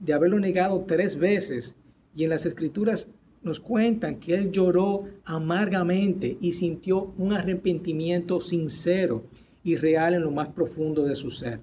de 0.00 0.12
haberlo 0.12 0.40
negado 0.40 0.84
tres 0.84 1.16
veces 1.16 1.76
y 2.16 2.24
en 2.24 2.30
las 2.30 2.44
escrituras 2.44 3.08
nos 3.44 3.60
cuentan 3.60 4.18
que 4.18 4.34
él 4.34 4.50
lloró 4.50 5.04
amargamente 5.24 6.36
y 6.40 6.54
sintió 6.54 7.12
un 7.18 7.32
arrepentimiento 7.32 8.40
sincero 8.40 9.24
y 9.62 9.76
real 9.76 10.14
en 10.14 10.22
lo 10.22 10.30
más 10.30 10.48
profundo 10.48 11.04
de 11.04 11.14
su 11.14 11.30
ser. 11.30 11.60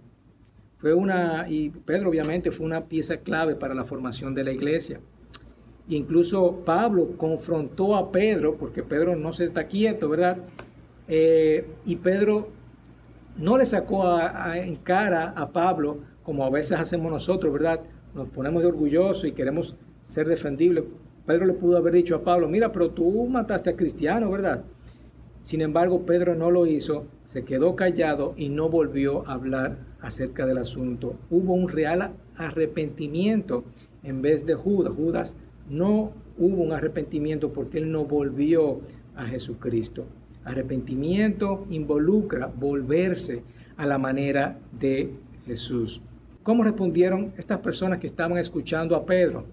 Fue 0.78 0.94
una, 0.94 1.48
y 1.50 1.70
Pedro 1.70 2.10
obviamente 2.10 2.52
fue 2.52 2.66
una 2.66 2.86
pieza 2.86 3.18
clave 3.18 3.56
para 3.56 3.76
la 3.76 3.84
formación 3.84 4.34
de 4.34 4.44
la 4.44 4.52
iglesia. 4.52 5.00
Incluso 5.90 6.64
Pablo 6.66 7.18
confrontó 7.18 7.96
a 7.96 8.12
Pedro, 8.12 8.56
porque 8.58 8.82
Pedro 8.82 9.16
no 9.16 9.34
se 9.34 9.46
está 9.46 9.66
quieto, 9.66 10.10
¿verdad? 10.10 10.38
Eh, 11.08 11.68
y 11.86 11.98
Pedro 11.98 12.48
no 13.38 13.58
le 13.58 13.66
sacó 13.66 14.20
en 14.54 14.76
cara 14.78 15.34
a 15.36 15.50
Pablo, 15.52 16.00
como 16.24 16.46
a 16.46 16.50
veces 16.50 16.80
hacemos 16.80 17.12
nosotros, 17.12 17.52
¿verdad? 17.52 17.82
Nos 18.14 18.30
ponemos 18.30 18.62
de 18.62 18.70
orgulloso 18.70 19.28
y 19.28 19.32
queremos 19.32 19.76
ser 20.06 20.28
defendibles. 20.28 20.84
Pedro 21.26 21.46
le 21.46 21.54
pudo 21.54 21.78
haber 21.78 21.94
dicho 21.94 22.16
a 22.16 22.24
Pablo, 22.24 22.48
mira, 22.48 22.72
pero 22.72 22.92
tú 22.92 23.28
mataste 23.28 23.70
a 23.70 23.76
Cristiano, 23.76 24.30
¿verdad? 24.32 24.64
Sin 25.42 25.62
embargo, 25.62 26.06
Pedro 26.06 26.36
no 26.36 26.52
lo 26.52 26.68
hizo, 26.68 27.06
se 27.24 27.44
quedó 27.44 27.76
callado 27.76 28.34
y 28.38 28.50
no 28.50 28.70
volvió 28.70 29.28
a 29.28 29.34
hablar 29.34 29.78
acerca 30.00 30.46
del 30.46 30.60
asunto. 30.60 31.16
Hubo 31.30 31.54
un 31.54 31.68
real 31.68 32.14
arrepentimiento 32.36 33.64
en 34.04 34.22
vez 34.22 34.46
de 34.46 34.54
Judas. 34.54 34.94
Judas 34.96 35.36
no 35.70 36.14
hubo 36.38 36.62
un 36.64 36.74
arrepentimiento 36.74 37.54
porque 37.54 37.80
él 37.80 37.92
no 37.92 38.06
volvió 38.06 38.82
a 39.16 39.26
Jesucristo. 39.26 40.06
Arrepentimiento 40.44 41.66
involucra 41.70 42.48
volverse 42.48 43.44
a 43.78 43.86
la 43.86 43.98
manera 43.98 44.60
de 44.80 45.12
Jesús. 45.46 46.02
¿Cómo 46.44 46.64
respondieron 46.64 47.34
estas 47.38 47.60
personas 47.60 48.00
que 48.00 48.08
estaban 48.08 48.38
escuchando 48.38 48.96
a 48.96 49.06
Pedro? 49.06 49.46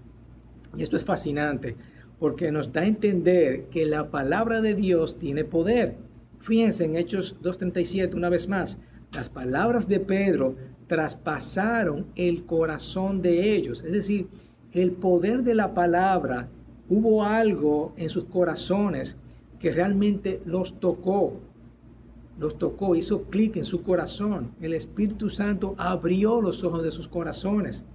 Y 0.75 0.83
esto 0.83 0.97
es 0.97 1.03
fascinante 1.03 1.75
porque 2.19 2.51
nos 2.51 2.71
da 2.73 2.81
a 2.81 2.87
entender 2.87 3.65
que 3.69 3.85
la 3.85 4.11
palabra 4.11 4.61
de 4.61 4.75
Dios 4.75 5.17
tiene 5.17 5.45
poder. 5.45 5.95
Fíjense 6.39 6.85
en 6.85 6.97
Hechos 6.97 7.37
2.37 7.41 8.13
una 8.13 8.29
vez 8.29 8.47
más. 8.47 8.79
Las 9.13 9.29
palabras 9.29 9.87
de 9.87 9.99
Pedro 9.99 10.55
traspasaron 10.87 12.07
el 12.15 12.45
corazón 12.45 13.21
de 13.21 13.55
ellos. 13.55 13.83
Es 13.83 13.93
decir, 13.93 14.27
el 14.73 14.91
poder 14.91 15.43
de 15.43 15.55
la 15.55 15.73
palabra, 15.73 16.49
hubo 16.89 17.23
algo 17.23 17.93
en 17.97 18.09
sus 18.09 18.25
corazones 18.25 19.15
que 19.59 19.71
realmente 19.71 20.41
los 20.45 20.79
tocó. 20.79 21.33
Los 22.37 22.57
tocó, 22.57 22.95
hizo 22.95 23.23
clic 23.23 23.57
en 23.57 23.65
su 23.65 23.81
corazón. 23.81 24.51
El 24.61 24.73
Espíritu 24.73 25.29
Santo 25.29 25.75
abrió 25.77 26.41
los 26.41 26.63
ojos 26.63 26.83
de 26.83 26.91
sus 26.91 27.07
corazones. 27.07 27.85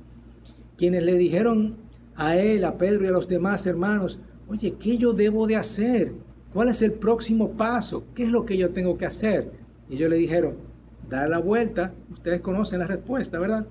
Quienes 0.76 1.02
le 1.02 1.14
dijeron 1.16 1.76
a 2.16 2.37
él, 2.37 2.64
a 2.64 2.78
Pedro 2.78 3.04
y 3.04 3.09
a 3.09 3.12
los 3.12 3.28
demás 3.28 3.66
hermanos, 3.66 4.18
oye, 4.49 4.75
¿qué 4.78 4.99
yo 4.99 5.12
debo 5.12 5.47
de 5.47 5.56
hacer? 5.56 6.12
¿Cuál 6.52 6.68
es 6.68 6.83
el 6.83 6.92
próximo 6.92 7.52
paso? 7.52 8.04
¿Qué 8.14 8.25
es 8.25 8.30
lo 8.30 8.44
que 8.44 8.56
yo 8.56 8.71
tengo 8.71 8.97
que 8.97 9.06
hacer? 9.06 9.50
Y 9.88 9.97
ellos 9.97 10.11
le 10.11 10.16
dijeron, 10.16 10.54
dar 11.09 11.28
la 11.28 11.38
vuelta. 11.38 11.92
Ustedes 12.12 12.40
conocen 12.40 12.78
la 12.78 12.87
respuesta, 12.87 13.38
¿verdad? 13.38 13.66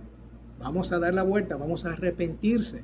Vamos 0.59 0.91
a 0.91 0.99
dar 0.99 1.13
la 1.13 1.23
vuelta, 1.23 1.55
vamos 1.55 1.85
a 1.85 1.93
arrepentirse. 1.93 2.83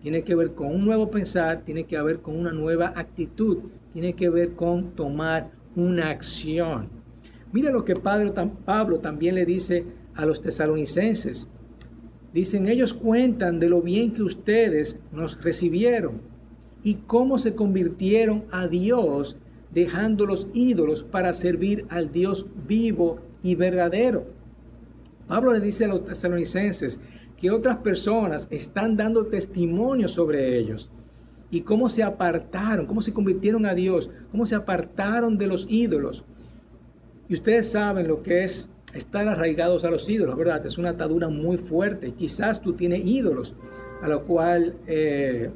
Tiene 0.00 0.22
que 0.22 0.34
ver 0.34 0.54
con 0.54 0.68
un 0.68 0.84
nuevo 0.84 1.10
pensar, 1.10 1.62
tiene 1.64 1.84
que 1.84 2.00
ver 2.02 2.20
con 2.20 2.36
una 2.38 2.52
nueva 2.52 2.92
actitud, 2.94 3.58
tiene 3.92 4.12
que 4.12 4.28
ver 4.28 4.54
con 4.54 4.94
tomar 4.94 5.50
una 5.76 6.10
acción. 6.10 6.88
Mira 7.52 7.70
lo 7.70 7.84
que 7.84 7.94
Pablo 7.96 8.98
también 8.98 9.34
le 9.34 9.46
dice 9.46 9.86
a 10.14 10.26
los 10.26 10.40
tesalonicenses. 10.40 11.48
Dicen, 12.34 12.66
ellos 12.66 12.92
cuentan 12.92 13.60
de 13.60 13.68
lo 13.68 13.80
bien 13.80 14.12
que 14.12 14.24
ustedes 14.24 14.98
nos 15.12 15.40
recibieron 15.40 16.20
y 16.82 16.94
cómo 16.94 17.38
se 17.38 17.54
convirtieron 17.54 18.44
a 18.50 18.66
Dios 18.66 19.36
dejando 19.72 20.26
los 20.26 20.48
ídolos 20.52 21.04
para 21.04 21.32
servir 21.32 21.86
al 21.90 22.10
Dios 22.10 22.46
vivo 22.66 23.20
y 23.40 23.54
verdadero. 23.54 24.26
Pablo 25.28 25.52
le 25.52 25.60
dice 25.60 25.84
a 25.84 25.88
los 25.88 26.04
tesalonicenses 26.04 26.98
que 27.36 27.52
otras 27.52 27.78
personas 27.78 28.48
están 28.50 28.96
dando 28.96 29.26
testimonio 29.26 30.08
sobre 30.08 30.58
ellos 30.58 30.90
y 31.52 31.60
cómo 31.60 31.88
se 31.88 32.02
apartaron, 32.02 32.86
cómo 32.86 33.00
se 33.00 33.12
convirtieron 33.12 33.64
a 33.64 33.74
Dios, 33.74 34.10
cómo 34.32 34.44
se 34.44 34.56
apartaron 34.56 35.38
de 35.38 35.46
los 35.46 35.68
ídolos. 35.70 36.24
Y 37.28 37.34
ustedes 37.34 37.70
saben 37.70 38.08
lo 38.08 38.24
que 38.24 38.42
es 38.42 38.70
estar 38.94 39.26
arraigados 39.28 39.84
a 39.84 39.90
los 39.90 40.08
ídolos, 40.08 40.36
¿verdad? 40.36 40.64
Es 40.64 40.78
una 40.78 40.90
atadura 40.90 41.28
muy 41.28 41.58
fuerte. 41.58 42.12
Quizás 42.12 42.60
tú 42.60 42.74
tienes 42.74 43.00
ídolos 43.04 43.54
a 44.02 44.08
lo 44.08 44.24
cual 44.24 44.76
eh, 44.86 45.50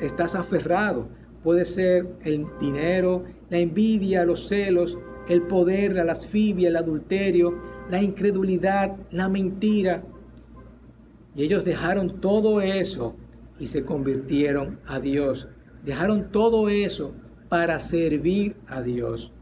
estás 0.00 0.34
aferrado. 0.34 1.08
Puede 1.42 1.64
ser 1.64 2.06
el 2.24 2.46
dinero, 2.60 3.24
la 3.50 3.58
envidia, 3.58 4.24
los 4.24 4.48
celos, 4.48 4.98
el 5.28 5.42
poder, 5.42 5.94
la 5.94 6.04
lasfibia, 6.04 6.68
el 6.68 6.76
adulterio, 6.76 7.54
la 7.90 8.02
incredulidad, 8.02 8.96
la 9.10 9.28
mentira. 9.28 10.04
Y 11.34 11.44
ellos 11.44 11.64
dejaron 11.64 12.20
todo 12.20 12.60
eso 12.60 13.16
y 13.58 13.66
se 13.66 13.84
convirtieron 13.84 14.80
a 14.86 15.00
Dios. 15.00 15.48
Dejaron 15.84 16.30
todo 16.30 16.68
eso 16.68 17.14
para 17.48 17.80
servir 17.80 18.56
a 18.66 18.82
Dios. 18.82 19.32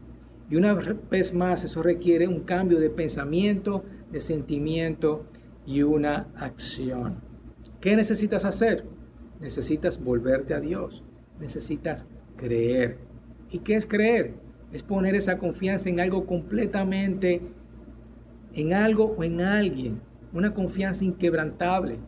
Y 0.49 0.55
una 0.55 0.73
vez 0.73 1.33
más, 1.33 1.63
eso 1.63 1.83
requiere 1.83 2.27
un 2.27 2.41
cambio 2.41 2.79
de 2.79 2.89
pensamiento, 2.89 3.83
de 4.11 4.21
sentimiento 4.21 5.25
y 5.65 5.81
una 5.83 6.27
acción. 6.35 7.21
¿Qué 7.81 7.95
necesitas 7.95 8.45
hacer? 8.45 8.85
Necesitas 9.41 10.01
volverte 10.01 10.53
a 10.53 10.61
Dios. 10.61 11.03
Necesitas 11.39 12.07
creer. 12.37 12.97
¿Y 13.51 13.59
qué 13.59 13.75
es 13.75 13.85
creer? 13.85 14.35
Es 14.71 14.83
poner 14.83 15.15
esa 15.15 15.37
confianza 15.37 15.89
en 15.89 15.99
algo 15.99 16.25
completamente, 16.25 17.41
en 18.53 18.73
algo 18.73 19.15
o 19.17 19.23
en 19.23 19.41
alguien. 19.41 20.01
Una 20.33 20.53
confianza 20.53 21.03
inquebrantable. 21.03 21.99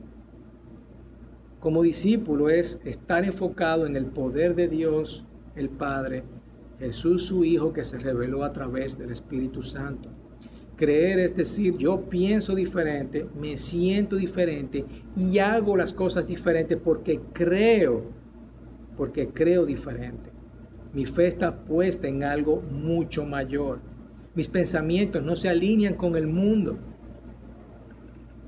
Como 1.59 1.83
discípulo 1.83 2.49
es 2.49 2.79
estar 2.85 3.25
enfocado 3.25 3.85
en 3.85 3.97
el 3.97 4.05
poder 4.05 4.55
de 4.55 4.69
Dios, 4.69 5.25
el 5.55 5.69
Padre, 5.69 6.23
Jesús 6.79 7.25
su 7.25 7.43
Hijo 7.43 7.73
que 7.73 7.83
se 7.83 7.99
reveló 7.99 8.43
a 8.43 8.53
través 8.53 8.97
del 8.97 9.11
Espíritu 9.11 9.61
Santo. 9.61 10.09
Creer 10.77 11.19
es 11.19 11.35
decir, 11.35 11.75
yo 11.77 12.09
pienso 12.09 12.55
diferente, 12.55 13.27
me 13.37 13.57
siento 13.57 14.15
diferente 14.15 14.85
y 15.17 15.39
hago 15.39 15.75
las 15.75 15.93
cosas 15.93 16.25
diferentes 16.25 16.77
porque 16.81 17.19
creo, 17.33 18.05
porque 18.95 19.27
creo 19.27 19.65
diferente. 19.65 20.31
Mi 20.93 21.05
fe 21.05 21.27
está 21.27 21.65
puesta 21.65 22.07
en 22.07 22.23
algo 22.23 22.61
mucho 22.61 23.25
mayor. 23.25 23.79
Mis 24.35 24.47
pensamientos 24.47 25.21
no 25.21 25.35
se 25.35 25.49
alinean 25.49 25.95
con 25.95 26.15
el 26.15 26.27
mundo, 26.27 26.77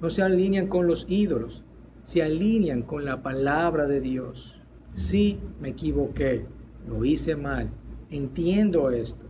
no 0.02 0.10
se 0.10 0.22
alinean 0.22 0.68
con 0.68 0.88
los 0.88 1.06
ídolos, 1.10 1.64
se 2.04 2.24
alinean 2.24 2.82
con 2.82 3.04
la 3.04 3.22
palabra 3.22 3.88
de 3.88 4.00
Dios. 4.00 4.56
Sí, 4.94 5.38
me 5.60 5.70
equivoqué, 5.70 6.46
lo 6.88 7.04
hice 7.04 7.36
mal, 7.36 7.70
entiendo 8.12 8.92
esto, 8.92 9.26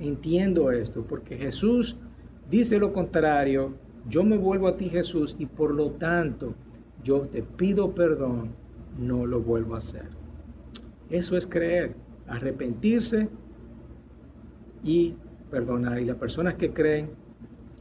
entiendo 0.00 0.72
esto, 0.72 1.04
porque 1.04 1.36
Jesús 1.36 1.96
dice 2.50 2.78
lo 2.78 2.92
contrario, 2.92 3.74
yo 4.08 4.24
me 4.24 4.36
vuelvo 4.38 4.66
a 4.68 4.76
ti 4.76 4.88
Jesús 4.88 5.36
y 5.38 5.46
por 5.46 5.74
lo 5.74 5.92
tanto 5.92 6.54
yo 7.04 7.20
te 7.20 7.42
pido 7.42 7.94
perdón, 7.94 8.54
no 8.98 9.26
lo 9.26 9.40
vuelvo 9.40 9.74
a 9.74 9.78
hacer. 9.78 10.08
Eso 11.10 11.36
es 11.36 11.46
creer, 11.46 11.94
arrepentirse 12.26 13.28
y 14.82 15.14
perdonar. 15.50 16.00
Y 16.00 16.04
las 16.04 16.16
personas 16.16 16.54
que 16.54 16.72
creen, 16.72 17.10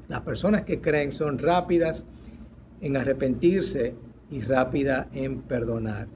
las 0.07 0.22
personas 0.22 0.63
que 0.63 0.79
creen 0.79 1.12
son 1.12 1.38
rápidas 1.38 2.05
en 2.81 2.96
arrepentirse 2.96 3.96
y 4.29 4.41
rápida 4.41 5.10
en 5.13 5.41
perdonar. 5.41 6.07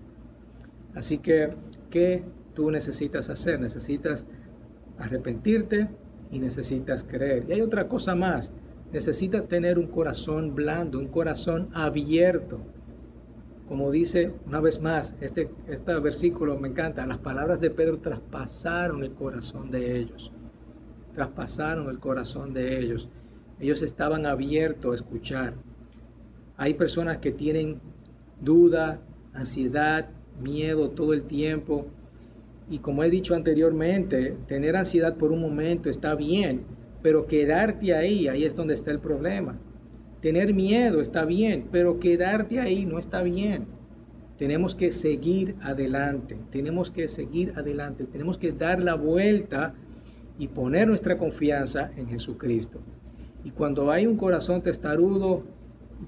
Así 0.93 1.17
que, 1.17 1.53
¿qué 1.89 2.23
tú 2.53 2.71
necesitas 2.71 3.29
hacer? 3.29 3.59
Necesitas 3.59 4.27
arrepentirte 4.97 5.89
y 6.31 6.39
necesitas 6.39 7.03
creer. 7.03 7.45
Y 7.47 7.53
hay 7.53 7.61
otra 7.61 7.87
cosa 7.87 8.15
más. 8.15 8.53
Necesitas 8.91 9.47
tener 9.47 9.79
un 9.79 9.87
corazón 9.87 10.53
blando, 10.53 10.99
un 10.99 11.07
corazón 11.07 11.69
abierto. 11.73 12.59
Como 13.67 13.89
dice 13.89 14.33
una 14.45 14.59
vez 14.59 14.81
más, 14.81 15.15
este, 15.21 15.49
este 15.67 15.97
versículo 15.99 16.59
me 16.59 16.67
encanta. 16.67 17.05
Las 17.05 17.19
palabras 17.19 17.61
de 17.61 17.69
Pedro 17.69 17.99
traspasaron 17.99 19.03
el 19.03 19.13
corazón 19.13 19.71
de 19.71 19.97
ellos. 19.97 20.31
Traspasaron 21.15 21.89
el 21.89 21.99
corazón 21.99 22.53
de 22.53 22.79
ellos. 22.79 23.09
Ellos 23.59 23.81
estaban 23.81 24.25
abiertos 24.25 24.91
a 24.91 24.95
escuchar. 24.95 25.53
Hay 26.57 26.73
personas 26.73 27.19
que 27.19 27.31
tienen 27.31 27.79
duda, 28.41 28.99
ansiedad, 29.33 30.09
miedo 30.41 30.89
todo 30.89 31.13
el 31.13 31.23
tiempo. 31.23 31.87
Y 32.71 32.79
como 32.79 33.03
he 33.03 33.09
dicho 33.09 33.35
anteriormente, 33.35 34.37
tener 34.47 34.77
ansiedad 34.77 35.17
por 35.17 35.33
un 35.33 35.41
momento 35.41 35.89
está 35.89 36.15
bien, 36.15 36.61
pero 37.03 37.27
quedarte 37.27 37.93
ahí, 37.93 38.29
ahí 38.29 38.45
es 38.45 38.55
donde 38.55 38.73
está 38.73 38.91
el 38.91 38.99
problema. 38.99 39.59
Tener 40.21 40.53
miedo 40.53 41.01
está 41.01 41.25
bien, 41.25 41.67
pero 41.69 41.99
quedarte 41.99 42.61
ahí 42.61 42.85
no 42.85 42.97
está 42.97 43.23
bien. 43.23 43.65
Tenemos 44.37 44.73
que 44.73 44.93
seguir 44.93 45.55
adelante, 45.61 46.37
tenemos 46.49 46.91
que 46.91 47.09
seguir 47.09 47.51
adelante, 47.57 48.05
tenemos 48.05 48.37
que 48.37 48.53
dar 48.53 48.81
la 48.81 48.95
vuelta 48.95 49.73
y 50.39 50.47
poner 50.47 50.87
nuestra 50.87 51.17
confianza 51.17 51.91
en 51.97 52.07
Jesucristo. 52.07 52.79
Y 53.43 53.51
cuando 53.51 53.91
hay 53.91 54.07
un 54.07 54.15
corazón 54.15 54.61
testarudo, 54.61 55.43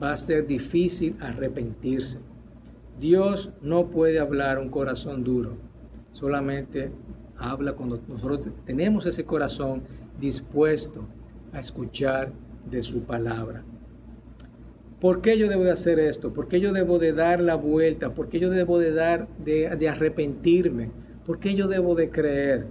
va 0.02 0.14
a 0.14 0.18
ser 0.18 0.48
difícil 0.48 1.18
arrepentirse. 1.20 2.20
Dios 3.02 3.52
no 3.62 3.90
puede 3.90 4.20
hablar 4.20 4.60
un 4.60 4.70
corazón 4.70 5.26
duro, 5.26 5.58
solamente 6.14 6.92
habla 7.38 7.74
cuando 7.74 8.00
nosotros 8.08 8.40
tenemos 8.66 9.06
ese 9.06 9.26
corazón 9.26 9.84
dispuesto 10.20 11.06
a 11.52 11.60
escuchar 11.60 12.32
de 12.70 12.82
su 12.82 13.04
palabra. 13.04 13.64
¿Por 15.02 15.20
qué 15.20 15.38
yo 15.38 15.50
debo 15.50 15.66
de 15.66 15.72
hacer 15.72 16.00
esto? 16.00 16.34
¿Por 16.34 16.48
qué 16.48 16.62
yo 16.62 16.72
debo 16.72 16.98
de 16.98 17.12
dar 17.12 17.42
la 17.42 17.56
vuelta? 17.56 18.14
¿Por 18.14 18.30
qué 18.30 18.40
yo 18.40 18.50
debo 18.50 18.80
de 18.80 18.94
dar 18.94 19.28
de, 19.38 19.90
arrepentirme? 19.90 20.92
¿Por 21.26 21.40
qué 21.40 21.56
yo 21.56 21.68
debo 21.68 21.94
de 21.94 22.10
creer? 22.10 22.68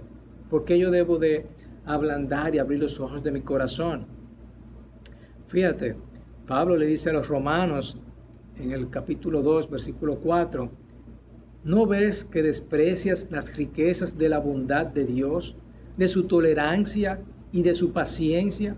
¿Por 0.49 0.65
qué 0.65 0.79
yo 0.79 0.89
debo 0.89 1.19
de 1.19 1.45
ablandar 1.85 2.55
y 2.55 2.59
abrir 2.59 2.79
los 2.79 2.99
ojos 2.99 3.23
de 3.23 3.31
mi 3.31 3.41
corazón? 3.41 4.07
Fíjate, 5.45 5.95
Pablo 6.47 6.75
le 6.75 6.87
dice 6.87 7.11
a 7.11 7.13
los 7.13 7.27
romanos 7.27 7.99
en 8.57 8.71
el 8.71 8.89
capítulo 8.89 9.43
2, 9.43 9.69
versículo 9.69 10.15
4, 10.15 10.71
¿no 11.63 11.85
ves 11.85 12.25
que 12.25 12.43
desprecias 12.43 13.27
las 13.31 13.55
riquezas 13.55 14.17
de 14.17 14.29
la 14.29 14.39
bondad 14.39 14.85
de 14.85 15.05
Dios, 15.05 15.55
de 15.97 16.07
su 16.07 16.23
tolerancia 16.23 17.21
y 17.51 17.63
de 17.63 17.75
su 17.75 17.93
paciencia, 17.93 18.75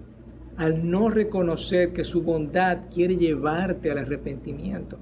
al 0.58 0.89
no 0.89 1.10
reconocer 1.10 1.93
que 1.93 2.04
su 2.04 2.21
bondad 2.21 2.84
quiere 2.93 3.15
llevarte 3.15 3.91
al 3.91 3.98
arrepentimiento? 3.98 5.00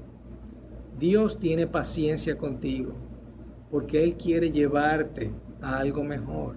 Dios 0.97 1.39
tiene 1.39 1.67
paciencia 1.67 2.37
contigo, 2.37 2.93
porque 3.69 4.03
Él 4.03 4.15
quiere 4.15 4.51
llevarte 4.51 5.31
a 5.61 5.79
algo 5.79 6.03
mejor. 6.03 6.55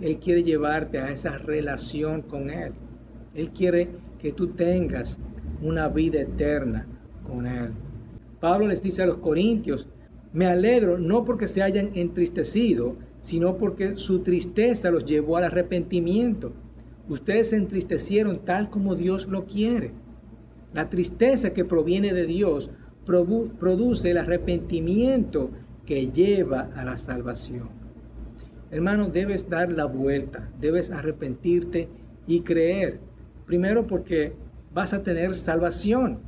Él 0.00 0.18
quiere 0.18 0.42
llevarte 0.42 0.98
a 0.98 1.10
esa 1.10 1.38
relación 1.38 2.22
con 2.22 2.50
Él. 2.50 2.72
Él 3.34 3.50
quiere 3.50 3.88
que 4.18 4.32
tú 4.32 4.48
tengas 4.48 5.18
una 5.62 5.88
vida 5.88 6.20
eterna 6.20 6.86
con 7.26 7.46
Él. 7.46 7.72
Pablo 8.40 8.68
les 8.68 8.82
dice 8.82 9.02
a 9.02 9.06
los 9.06 9.18
corintios, 9.18 9.88
me 10.38 10.46
alegro 10.46 11.00
no 11.00 11.24
porque 11.24 11.48
se 11.48 11.64
hayan 11.64 11.90
entristecido, 11.94 12.94
sino 13.22 13.56
porque 13.56 13.96
su 13.96 14.20
tristeza 14.20 14.92
los 14.92 15.04
llevó 15.04 15.36
al 15.36 15.42
arrepentimiento. 15.42 16.52
Ustedes 17.08 17.50
se 17.50 17.56
entristecieron 17.56 18.44
tal 18.44 18.70
como 18.70 18.94
Dios 18.94 19.26
lo 19.26 19.46
quiere. 19.46 19.90
La 20.72 20.90
tristeza 20.90 21.52
que 21.54 21.64
proviene 21.64 22.14
de 22.14 22.24
Dios 22.26 22.70
produce 23.04 24.12
el 24.12 24.16
arrepentimiento 24.16 25.50
que 25.84 26.06
lleva 26.06 26.70
a 26.76 26.84
la 26.84 26.96
salvación. 26.96 27.70
Hermano, 28.70 29.08
debes 29.08 29.48
dar 29.48 29.72
la 29.72 29.86
vuelta, 29.86 30.48
debes 30.60 30.92
arrepentirte 30.92 31.88
y 32.28 32.42
creer. 32.42 33.00
Primero 33.44 33.88
porque 33.88 34.34
vas 34.72 34.92
a 34.92 35.02
tener 35.02 35.34
salvación. 35.34 36.20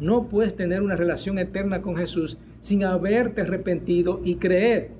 No 0.00 0.30
puedes 0.30 0.56
tener 0.56 0.80
una 0.80 0.96
relación 0.96 1.38
eterna 1.38 1.82
con 1.82 1.96
Jesús 1.96 2.38
sin 2.60 2.84
haberte 2.84 3.42
arrepentido 3.42 4.20
y 4.24 4.36
creer. 4.36 4.90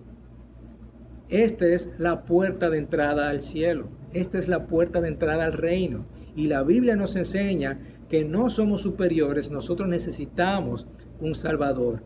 Esta 1.29 1.67
es 1.67 1.91
la 1.99 2.25
puerta 2.25 2.71
de 2.71 2.79
entrada 2.79 3.29
al 3.29 3.43
cielo. 3.43 3.89
Esta 4.13 4.39
es 4.39 4.49
la 4.49 4.67
puerta 4.67 5.01
de 5.01 5.09
entrada 5.09 5.45
al 5.45 5.53
reino. 5.53 6.07
Y 6.35 6.47
la 6.47 6.63
Biblia 6.63 6.97
nos 6.97 7.17
enseña 7.17 7.79
que 8.09 8.25
no 8.25 8.49
somos 8.49 8.83
superiores, 8.83 9.51
nosotros 9.51 9.89
necesitamos 9.89 10.87
un 11.21 11.35
Salvador. 11.35 12.03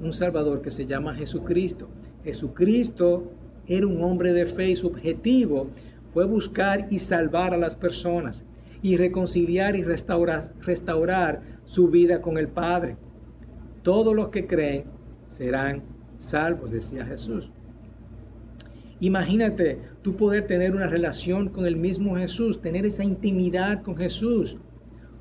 Un 0.00 0.12
Salvador 0.12 0.60
que 0.60 0.70
se 0.70 0.86
llama 0.86 1.14
Jesucristo. 1.14 1.88
Jesucristo 2.24 3.32
era 3.66 3.86
un 3.86 4.02
hombre 4.04 4.32
de 4.32 4.46
fe 4.46 4.70
y 4.70 4.76
su 4.76 4.88
objetivo 4.88 5.68
fue 6.10 6.26
buscar 6.26 6.86
y 6.90 6.98
salvar 6.98 7.54
a 7.54 7.58
las 7.58 7.74
personas 7.74 8.44
y 8.82 8.96
reconciliar 8.96 9.76
y 9.76 9.82
restaurar, 9.82 10.52
restaurar 10.60 11.42
su 11.64 11.88
vida 11.88 12.20
con 12.20 12.38
el 12.38 12.48
Padre. 12.48 12.96
Todos 13.82 14.14
los 14.14 14.28
que 14.28 14.46
creen 14.46 14.84
serán 15.28 15.82
salvos, 16.18 16.70
decía 16.70 17.04
Jesús. 17.06 17.50
Imagínate 19.00 19.78
tú 20.02 20.16
poder 20.16 20.46
tener 20.46 20.74
una 20.74 20.86
relación 20.86 21.48
con 21.48 21.66
el 21.66 21.76
mismo 21.76 22.16
Jesús, 22.16 22.60
tener 22.60 22.84
esa 22.84 23.04
intimidad 23.04 23.82
con 23.82 23.96
Jesús. 23.96 24.56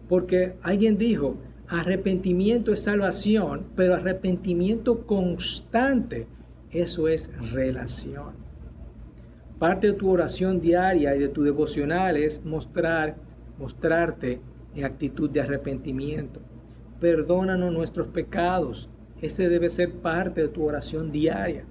Porque 0.10 0.56
alguien 0.64 0.98
dijo, 0.98 1.38
arrepentimiento 1.68 2.74
es 2.74 2.82
salvación, 2.82 3.68
pero 3.76 3.96
arrepentimiento 3.96 5.06
constante, 5.06 6.28
eso 6.72 7.08
es 7.08 7.32
relación. 7.52 8.48
Parte 9.60 9.88
de 9.88 9.94
tu 9.94 10.10
oración 10.10 10.60
diaria 10.60 11.16
y 11.16 11.20
de 11.20 11.30
tu 11.30 11.44
devocional 11.44 12.18
es 12.18 12.44
mostrar 12.46 13.16
mostrarte 13.58 14.40
en 14.76 14.86
actitud 14.86 15.30
de 15.30 15.42
arrepentimiento. 15.42 16.42
Perdónanos 17.00 17.74
nuestros 17.74 18.08
pecados. 18.08 18.90
Ese 19.22 19.50
debe 19.50 19.70
ser 19.70 19.94
parte 19.94 20.42
de 20.42 20.48
tu 20.48 20.64
oración 20.64 21.12
diaria. 21.12 21.66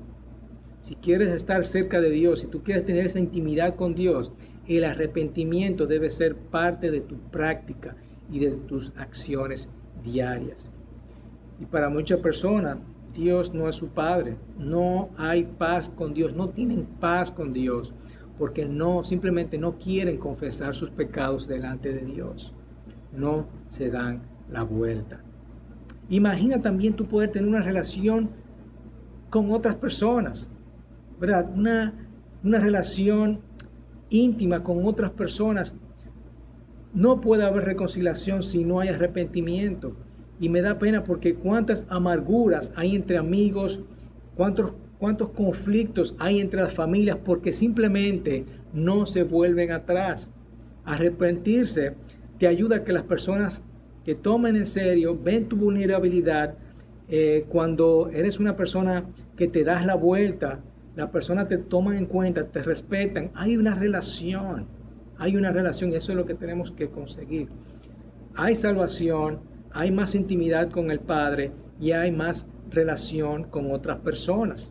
Si 0.81 0.95
quieres 0.95 1.29
estar 1.29 1.65
cerca 1.65 2.01
de 2.01 2.11
Dios, 2.11 2.41
si 2.41 2.47
tú 2.47 2.63
quieres 2.63 2.85
tener 2.85 3.07
esa 3.07 3.19
intimidad 3.19 3.75
con 3.75 3.95
Dios, 3.95 4.33
el 4.67 4.85
arrepentimiento 4.85 5.87
debe 5.87 6.11
ser 6.11 6.37
parte 6.37 6.91
de 6.91 7.01
tu 7.01 7.19
práctica 7.31 7.97
y 8.31 8.41
de 8.41 8.57
tus 8.57 8.93
acciones 8.97 9.69
diarias. 10.05 10.71
Y 11.61 11.67
para 11.67 11.89
muchas 11.89 12.21
personas, 12.21 12.79
Dios 13.15 13.55
no 13.55 13.69
es 13.69 13.77
su 13.77 13.89
Padre. 13.89 14.37
No 14.59 15.11
hay 15.17 15.45
paz 15.45 15.89
con 15.89 16.15
Dios. 16.15 16.35
No 16.35 16.51
tienen 16.51 16.85
paz 16.85 17.31
con 17.31 17.53
Dios 17.53 17.93
porque 18.39 18.67
no, 18.67 19.03
simplemente 19.05 19.59
no 19.59 19.79
quieren 19.79 20.19
confesar 20.19 20.75
sus 20.75 20.91
pecados 20.91 21.49
delante 21.49 21.93
de 21.93 22.05
Dios. 22.05 22.53
No 23.13 23.49
se 23.69 23.91
dan 23.91 24.23
la 24.51 24.63
vuelta. 24.63 25.21
Imagina 26.09 26.63
también 26.63 26.95
tú 26.95 27.07
poder 27.07 27.31
tener 27.31 27.49
una 27.49 27.63
relación 27.63 28.31
con 29.31 29.51
otras 29.51 29.75
personas, 29.75 30.51
¿verdad? 31.21 31.51
Una, 31.55 31.95
una 32.45 32.61
relación 32.61 33.41
íntima 34.11 34.63
con 34.63 34.87
otras 34.87 35.11
personas. 35.11 35.77
no 36.95 37.21
puede 37.21 37.45
haber 37.45 37.65
reconciliación 37.65 38.43
si 38.43 38.65
no 38.65 38.81
hay 38.81 38.89
arrepentimiento. 38.89 39.97
Y 40.41 40.49
me 40.49 40.63
da 40.63 40.79
pena 40.79 41.05
porque 41.05 41.35
cuántas 41.35 41.85
amarguras 41.91 42.73
hay 42.77 42.95
entre 42.95 43.19
amigos, 43.19 43.83
cuántos, 44.35 44.73
cuántos 44.99 45.31
conflictos 45.31 46.15
hay 46.19 46.41
entre 46.41 46.63
las 46.63 46.73
familias 46.73 47.19
porque 47.23 47.53
simplemente 47.53 48.47
no 48.73 49.05
se 49.05 49.25
vuelven 49.25 49.73
atrás. 49.73 50.33
Arrepentirse 50.85 51.97
te 52.39 52.47
ayuda 52.47 52.77
a 52.77 52.85
que 52.85 52.93
las 52.93 53.03
personas 53.03 53.65
que 54.07 54.15
tomen 54.15 54.55
en 54.55 54.67
serio, 54.67 55.19
ven 55.21 55.49
tu 55.49 55.57
vulnerabilidad, 55.57 56.55
eh, 57.09 57.45
cuando 57.49 58.09
eres 58.13 58.39
una 58.39 58.57
persona 58.57 59.05
que 59.37 59.49
te 59.49 59.65
das 59.65 59.85
la 59.85 59.97
vuelta, 59.97 60.61
la 60.95 61.11
persona 61.11 61.49
te 61.49 61.59
toma 61.59 61.99
en 61.99 62.07
cuenta, 62.07 62.47
te 62.47 62.63
respetan, 62.63 63.33
hay 63.35 63.57
una 63.57 63.75
relación, 63.75 64.69
hay 65.19 65.35
una 65.35 65.51
relación 65.51 65.93
eso 65.93 66.13
es 66.13 66.17
lo 66.17 66.25
que 66.25 66.35
tenemos 66.35 66.71
que 66.71 66.89
conseguir. 66.89 67.49
Hay 68.37 68.55
salvación, 68.55 69.41
hay 69.73 69.91
más 69.91 70.15
intimidad 70.15 70.71
con 70.71 70.93
el 70.93 71.01
Padre 71.01 71.51
y 71.81 71.91
hay 71.91 72.13
más 72.13 72.47
relación 72.71 73.43
con 73.43 73.73
otras 73.73 73.99
personas. 73.99 74.71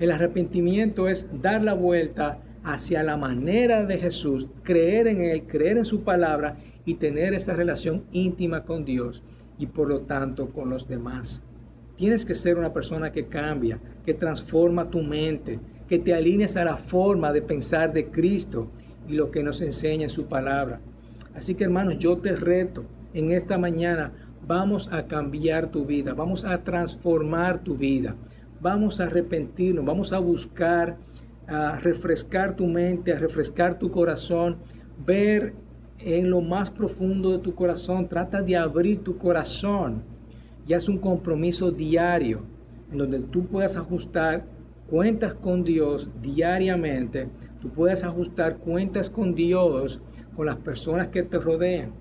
El 0.00 0.10
arrepentimiento 0.10 1.06
es 1.06 1.28
dar 1.40 1.62
la 1.62 1.74
vuelta 1.74 2.40
hacia 2.64 3.04
la 3.04 3.16
manera 3.16 3.86
de 3.86 3.98
Jesús, 3.98 4.50
creer 4.64 5.06
en 5.06 5.22
Él, 5.22 5.46
creer 5.46 5.78
en 5.78 5.84
su 5.84 6.02
palabra 6.02 6.56
y 6.86 6.94
tener 6.94 7.34
esa 7.34 7.52
relación 7.52 8.04
íntima 8.12 8.64
con 8.64 8.86
Dios 8.86 9.22
y 9.58 9.66
por 9.66 9.88
lo 9.88 10.00
tanto 10.02 10.48
con 10.48 10.70
los 10.70 10.88
demás. 10.88 11.42
Tienes 11.96 12.24
que 12.24 12.34
ser 12.34 12.56
una 12.56 12.72
persona 12.72 13.12
que 13.12 13.26
cambia, 13.26 13.80
que 14.04 14.14
transforma 14.14 14.88
tu 14.88 15.02
mente, 15.02 15.58
que 15.88 15.98
te 15.98 16.14
alinees 16.14 16.56
a 16.56 16.64
la 16.64 16.76
forma 16.76 17.32
de 17.32 17.42
pensar 17.42 17.92
de 17.92 18.06
Cristo 18.06 18.68
y 19.08 19.14
lo 19.14 19.30
que 19.30 19.42
nos 19.42 19.60
enseña 19.60 20.04
en 20.04 20.10
su 20.10 20.26
palabra. 20.26 20.80
Así 21.34 21.54
que 21.54 21.64
hermanos, 21.64 21.98
yo 21.98 22.18
te 22.18 22.34
reto 22.34 22.84
en 23.14 23.32
esta 23.32 23.58
mañana, 23.58 24.12
vamos 24.46 24.88
a 24.92 25.06
cambiar 25.06 25.70
tu 25.70 25.84
vida, 25.84 26.14
vamos 26.14 26.44
a 26.44 26.62
transformar 26.62 27.62
tu 27.62 27.76
vida, 27.76 28.14
vamos 28.60 29.00
a 29.00 29.04
arrepentirnos, 29.04 29.84
vamos 29.84 30.12
a 30.12 30.18
buscar, 30.18 30.98
a 31.46 31.76
refrescar 31.76 32.56
tu 32.56 32.66
mente, 32.66 33.12
a 33.12 33.18
refrescar 33.18 33.78
tu 33.78 33.90
corazón, 33.90 34.58
ver 35.04 35.54
en 35.98 36.30
lo 36.30 36.40
más 36.40 36.70
profundo 36.70 37.32
de 37.32 37.38
tu 37.38 37.54
corazón, 37.54 38.08
trata 38.08 38.42
de 38.42 38.56
abrir 38.56 39.02
tu 39.02 39.16
corazón. 39.16 40.02
Ya 40.66 40.76
es 40.76 40.88
un 40.88 40.98
compromiso 40.98 41.70
diario 41.70 42.42
en 42.90 42.98
donde 42.98 43.20
tú 43.20 43.46
puedas 43.46 43.76
ajustar 43.76 44.46
cuentas 44.88 45.34
con 45.34 45.64
Dios 45.64 46.10
diariamente, 46.22 47.28
tú 47.60 47.70
puedes 47.70 48.04
ajustar 48.04 48.58
cuentas 48.58 49.10
con 49.10 49.34
Dios, 49.34 50.00
con 50.36 50.46
las 50.46 50.56
personas 50.56 51.08
que 51.08 51.22
te 51.22 51.38
rodean. 51.38 51.92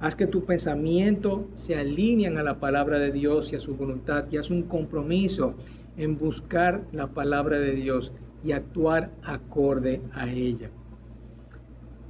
Haz 0.00 0.14
que 0.14 0.26
tu 0.26 0.44
pensamiento 0.44 1.48
se 1.54 1.74
alineen 1.74 2.36
a 2.38 2.42
la 2.42 2.60
palabra 2.60 2.98
de 2.98 3.12
Dios 3.12 3.52
y 3.52 3.56
a 3.56 3.60
su 3.60 3.76
voluntad 3.76 4.26
y 4.30 4.36
haz 4.36 4.50
un 4.50 4.62
compromiso 4.62 5.54
en 5.96 6.18
buscar 6.18 6.84
la 6.92 7.08
palabra 7.08 7.58
de 7.58 7.72
Dios 7.72 8.12
y 8.44 8.52
actuar 8.52 9.10
acorde 9.22 10.02
a 10.12 10.30
ella. 10.30 10.70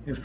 En, 0.05 0.17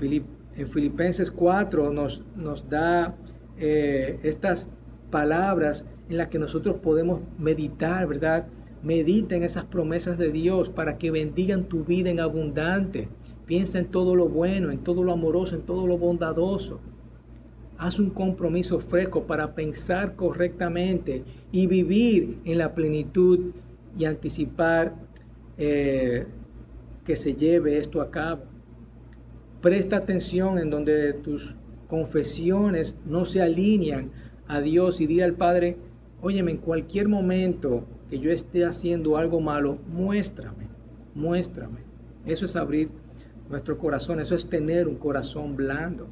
en 0.56 0.68
Filipenses 0.68 1.32
4 1.32 1.92
nos, 1.92 2.24
nos 2.36 2.70
da 2.70 3.16
eh, 3.58 4.20
estas 4.24 4.70
palabras 5.10 5.86
en 6.10 6.18
las 6.18 6.28
que 6.28 6.40
nosotros 6.40 6.78
podemos 6.78 7.22
meditar, 7.38 8.08
¿verdad? 8.08 8.48
Medita 8.84 9.36
en 9.36 9.44
esas 9.44 9.66
promesas 9.66 10.18
de 10.18 10.32
Dios 10.32 10.70
para 10.70 10.98
que 10.98 11.12
bendigan 11.12 11.66
tu 11.66 11.84
vida 11.86 12.10
en 12.10 12.20
abundante. 12.20 13.08
Piensa 13.46 13.80
en 13.80 13.86
todo 13.88 14.16
lo 14.16 14.28
bueno, 14.28 14.72
en 14.72 14.80
todo 14.80 15.04
lo 15.04 15.12
amoroso, 15.12 15.56
en 15.56 15.62
todo 15.62 15.88
lo 15.88 15.98
bondadoso. 15.98 16.80
Haz 17.78 18.00
un 18.00 18.10
compromiso 18.10 18.80
fresco 18.80 19.26
para 19.26 19.54
pensar 19.54 20.16
correctamente 20.16 21.24
y 21.52 21.68
vivir 21.68 22.40
en 22.46 22.58
la 22.58 22.74
plenitud 22.74 23.52
y 23.98 24.06
anticipar 24.06 24.96
eh, 25.58 26.26
que 27.04 27.16
se 27.16 27.36
lleve 27.36 27.78
esto 27.78 28.02
a 28.02 28.12
cabo. 28.12 28.51
Presta 29.62 29.98
atención 29.98 30.58
en 30.58 30.72
donde 30.72 31.14
tus 31.14 31.56
confesiones 31.88 32.96
no 33.06 33.26
se 33.26 33.42
alinean 33.42 34.12
a 34.48 34.60
Dios 34.60 35.02
y 35.02 35.08
dile 35.08 35.24
al 35.24 35.36
Padre, 35.36 35.78
óyeme, 36.22 36.52
en 36.52 36.58
cualquier 36.58 37.08
momento 37.08 37.86
que 38.10 38.18
yo 38.20 38.32
esté 38.32 38.66
haciendo 38.66 39.18
algo 39.18 39.40
malo, 39.40 39.78
muéstrame, 39.88 40.68
muéstrame. 41.14 41.82
Eso 42.26 42.46
es 42.46 42.56
abrir 42.56 42.90
nuestro 43.50 43.78
corazón, 43.78 44.20
eso 44.20 44.34
es 44.34 44.50
tener 44.50 44.88
un 44.88 44.96
corazón 44.96 45.56
blando. 45.56 46.08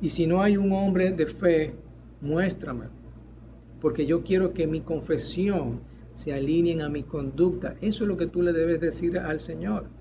Y 0.00 0.10
si 0.10 0.26
no 0.26 0.40
hay 0.40 0.56
un 0.56 0.72
hombre 0.72 1.12
de 1.12 1.26
fe, 1.26 1.74
muéstrame. 2.22 2.86
Porque 3.80 4.06
yo 4.06 4.24
quiero 4.24 4.54
que 4.54 4.66
mi 4.66 4.80
confesión 4.80 5.80
se 6.12 6.32
alineen 6.32 6.80
a 6.80 6.88
mi 6.88 7.02
conducta. 7.02 7.76
Eso 7.82 8.04
es 8.04 8.08
lo 8.08 8.16
que 8.16 8.26
tú 8.26 8.40
le 8.42 8.52
debes 8.52 8.80
decir 8.80 9.18
al 9.18 9.40
Señor. 9.40 9.99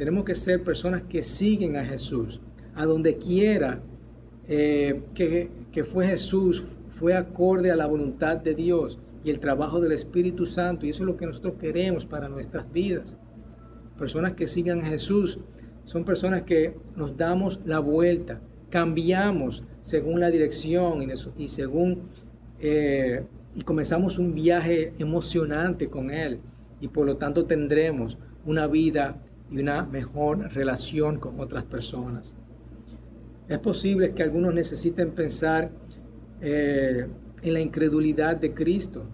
Tenemos 0.00 0.24
que 0.24 0.34
ser 0.34 0.64
personas 0.64 1.02
que 1.02 1.22
siguen 1.22 1.76
a 1.76 1.84
Jesús. 1.84 2.40
A 2.74 2.86
donde 2.86 3.18
quiera 3.18 3.82
eh, 4.48 5.02
que, 5.12 5.50
que 5.70 5.84
fue 5.84 6.06
Jesús, 6.06 6.78
fue 6.98 7.12
acorde 7.12 7.70
a 7.70 7.76
la 7.76 7.84
voluntad 7.84 8.38
de 8.38 8.54
Dios 8.54 8.98
y 9.22 9.28
el 9.28 9.40
trabajo 9.40 9.78
del 9.78 9.92
Espíritu 9.92 10.46
Santo. 10.46 10.86
Y 10.86 10.88
eso 10.88 11.02
es 11.02 11.06
lo 11.06 11.18
que 11.18 11.26
nosotros 11.26 11.56
queremos 11.60 12.06
para 12.06 12.30
nuestras 12.30 12.72
vidas. 12.72 13.18
Personas 13.98 14.32
que 14.32 14.48
sigan 14.48 14.80
a 14.80 14.86
Jesús 14.86 15.40
son 15.84 16.06
personas 16.06 16.44
que 16.44 16.78
nos 16.96 17.14
damos 17.18 17.60
la 17.66 17.80
vuelta 17.80 18.40
cambiamos 18.70 19.64
según 19.82 20.20
la 20.20 20.30
dirección 20.30 21.04
y, 21.36 21.48
según 21.48 22.04
eh, 22.60 23.24
y 23.54 23.62
comenzamos 23.62 24.16
un 24.16 24.32
viaje 24.32 24.94
emocionante 24.98 25.90
con 25.90 26.10
Él 26.10 26.40
y 26.80 26.88
por 26.88 27.04
lo 27.04 27.18
tanto 27.18 27.44
tendremos 27.44 28.16
una 28.46 28.66
vida 28.66 29.20
y 29.50 29.58
una 29.58 29.84
mejor 29.84 30.52
relación 30.52 31.18
con 31.18 31.40
otras 31.40 31.64
personas. 31.64 32.36
Es 33.48 33.58
posible 33.58 34.12
que 34.12 34.22
algunos 34.22 34.54
necesiten 34.54 35.10
pensar 35.10 35.72
eh, 36.40 37.06
en 37.42 37.52
la 37.52 37.60
incredulidad 37.60 38.36
de 38.36 38.54
Cristo. 38.54 39.04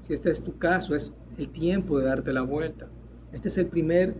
Si 0.00 0.12
este 0.12 0.30
es 0.30 0.42
tu 0.42 0.58
caso, 0.58 0.94
es 0.94 1.12
el 1.38 1.48
tiempo 1.48 1.98
de 1.98 2.06
darte 2.06 2.32
la 2.32 2.42
vuelta. 2.42 2.88
Este 3.32 3.48
es 3.48 3.58
el 3.58 3.66
primer 3.66 4.14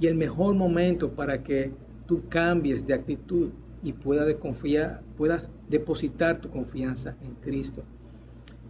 y 0.00 0.06
el 0.06 0.14
mejor 0.14 0.54
momento 0.54 1.12
para 1.12 1.42
que 1.42 1.72
tú 2.06 2.28
cambies 2.28 2.86
de 2.86 2.94
actitud 2.94 3.50
y 3.82 3.92
pueda 3.92 4.32
confiar, 4.38 5.02
puedas 5.16 5.50
depositar 5.68 6.40
tu 6.40 6.50
confianza 6.50 7.16
en 7.22 7.34
Cristo. 7.36 7.84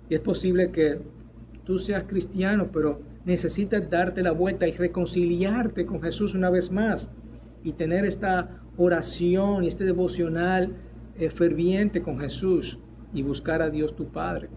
Y 0.08 0.14
es 0.14 0.20
posible 0.20 0.70
que 0.70 1.00
tú 1.64 1.78
seas 1.78 2.04
cristiano, 2.04 2.70
pero 2.72 3.00
necesitas 3.26 3.90
darte 3.90 4.22
la 4.22 4.30
vuelta 4.30 4.66
y 4.66 4.72
reconciliarte 4.72 5.84
con 5.84 6.00
Jesús 6.00 6.34
una 6.34 6.48
vez 6.48 6.70
más 6.70 7.10
y 7.62 7.72
tener 7.72 8.06
esta 8.06 8.62
oración 8.78 9.64
y 9.64 9.68
este 9.68 9.84
devocional 9.84 10.76
eh, 11.18 11.28
ferviente 11.30 12.02
con 12.02 12.20
Jesús 12.20 12.78
y 13.12 13.22
buscar 13.22 13.62
a 13.62 13.68
Dios 13.68 13.96
tu 13.96 14.08
Padre. 14.08 14.48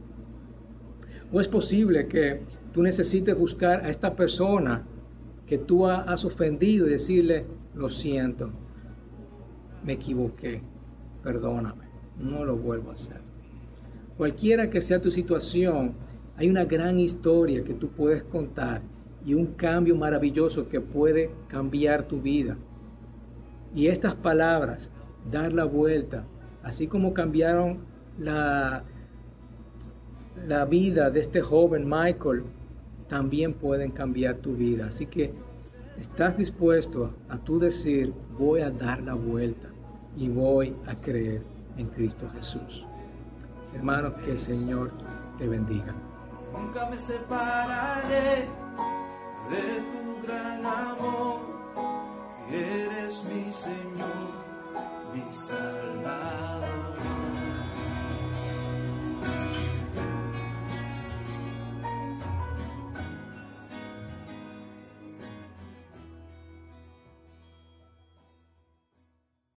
O 1.32 1.41
es 1.41 1.47
posible 1.47 2.08
que 2.08 2.41
tú 2.71 2.84
necesites 2.84 3.36
buscar 3.36 3.84
a 3.84 3.89
esta 3.89 4.15
persona 4.15 4.86
que 5.47 5.58
tú 5.58 5.88
has 5.88 6.23
ofendido 6.23 6.86
y 6.86 6.91
decirle, 6.91 7.45
lo 7.73 7.89
siento, 7.89 8.51
me 9.84 9.93
equivoqué, 9.93 10.62
perdóname, 11.23 11.86
no 12.19 12.45
lo 12.45 12.55
vuelvo 12.55 12.91
a 12.91 12.93
hacer. 12.93 13.21
Cualquiera 14.15 14.69
que 14.69 14.82
sea 14.82 15.01
tu 15.01 15.10
situación, 15.10 15.93
hay 16.39 16.49
una 16.49 16.63
gran 16.63 16.97
historia 16.97 17.65
que 17.65 17.73
tú 17.73 17.89
puedes 17.89 18.23
contar 18.23 18.82
y 19.25 19.34
un 19.34 19.45
cambio 19.45 19.97
maravilloso 19.97 20.69
que 20.69 20.80
puede 20.80 21.32
cambiar 21.49 22.04
tu 22.04 22.21
vida. 22.21 22.56
Y 23.75 23.88
estas 23.88 24.15
palabras, 24.15 24.89
dar 25.30 25.52
la 25.52 25.65
vuelta, 25.65 26.23
así 26.63 26.88
como 26.88 27.13
cambiaron 27.13 27.80
la, 28.17 28.86
la 30.47 30.63
vida 30.63 31.12
de 31.12 31.19
este 31.19 31.41
joven 31.41 31.84
Michael, 31.89 32.43
también 33.10 33.54
pueden 33.54 33.91
cambiar 33.91 34.38
tu 34.38 34.56
vida. 34.56 34.86
Así 34.88 35.08
que 35.08 35.34
estás 35.99 36.38
dispuesto 36.38 37.13
a 37.28 37.38
tú 37.38 37.60
decir, 37.60 38.13
voy 38.38 38.62
a 38.62 38.69
dar 38.69 39.02
la 39.02 39.13
vuelta 39.13 39.67
y 40.15 40.30
voy 40.30 40.73
a 40.88 40.95
creer 40.95 41.41
en 41.75 41.88
Cristo 41.88 42.30
Jesús. 42.34 42.86
Hermanos, 43.75 44.13
que 44.23 44.32
el 44.32 44.39
Señor 44.39 44.93
te 45.38 45.45
bendiga. 45.45 45.93
Nunca 46.53 46.85
me 46.89 46.97
separaré 46.97 48.47
de 49.49 49.81
tu 49.91 50.27
gran 50.27 50.65
amor. 50.65 51.39
Eres 52.51 53.23
mi 53.25 53.51
Señor, 53.51 54.29
mi 55.13 55.33
Salvador. 55.33 56.88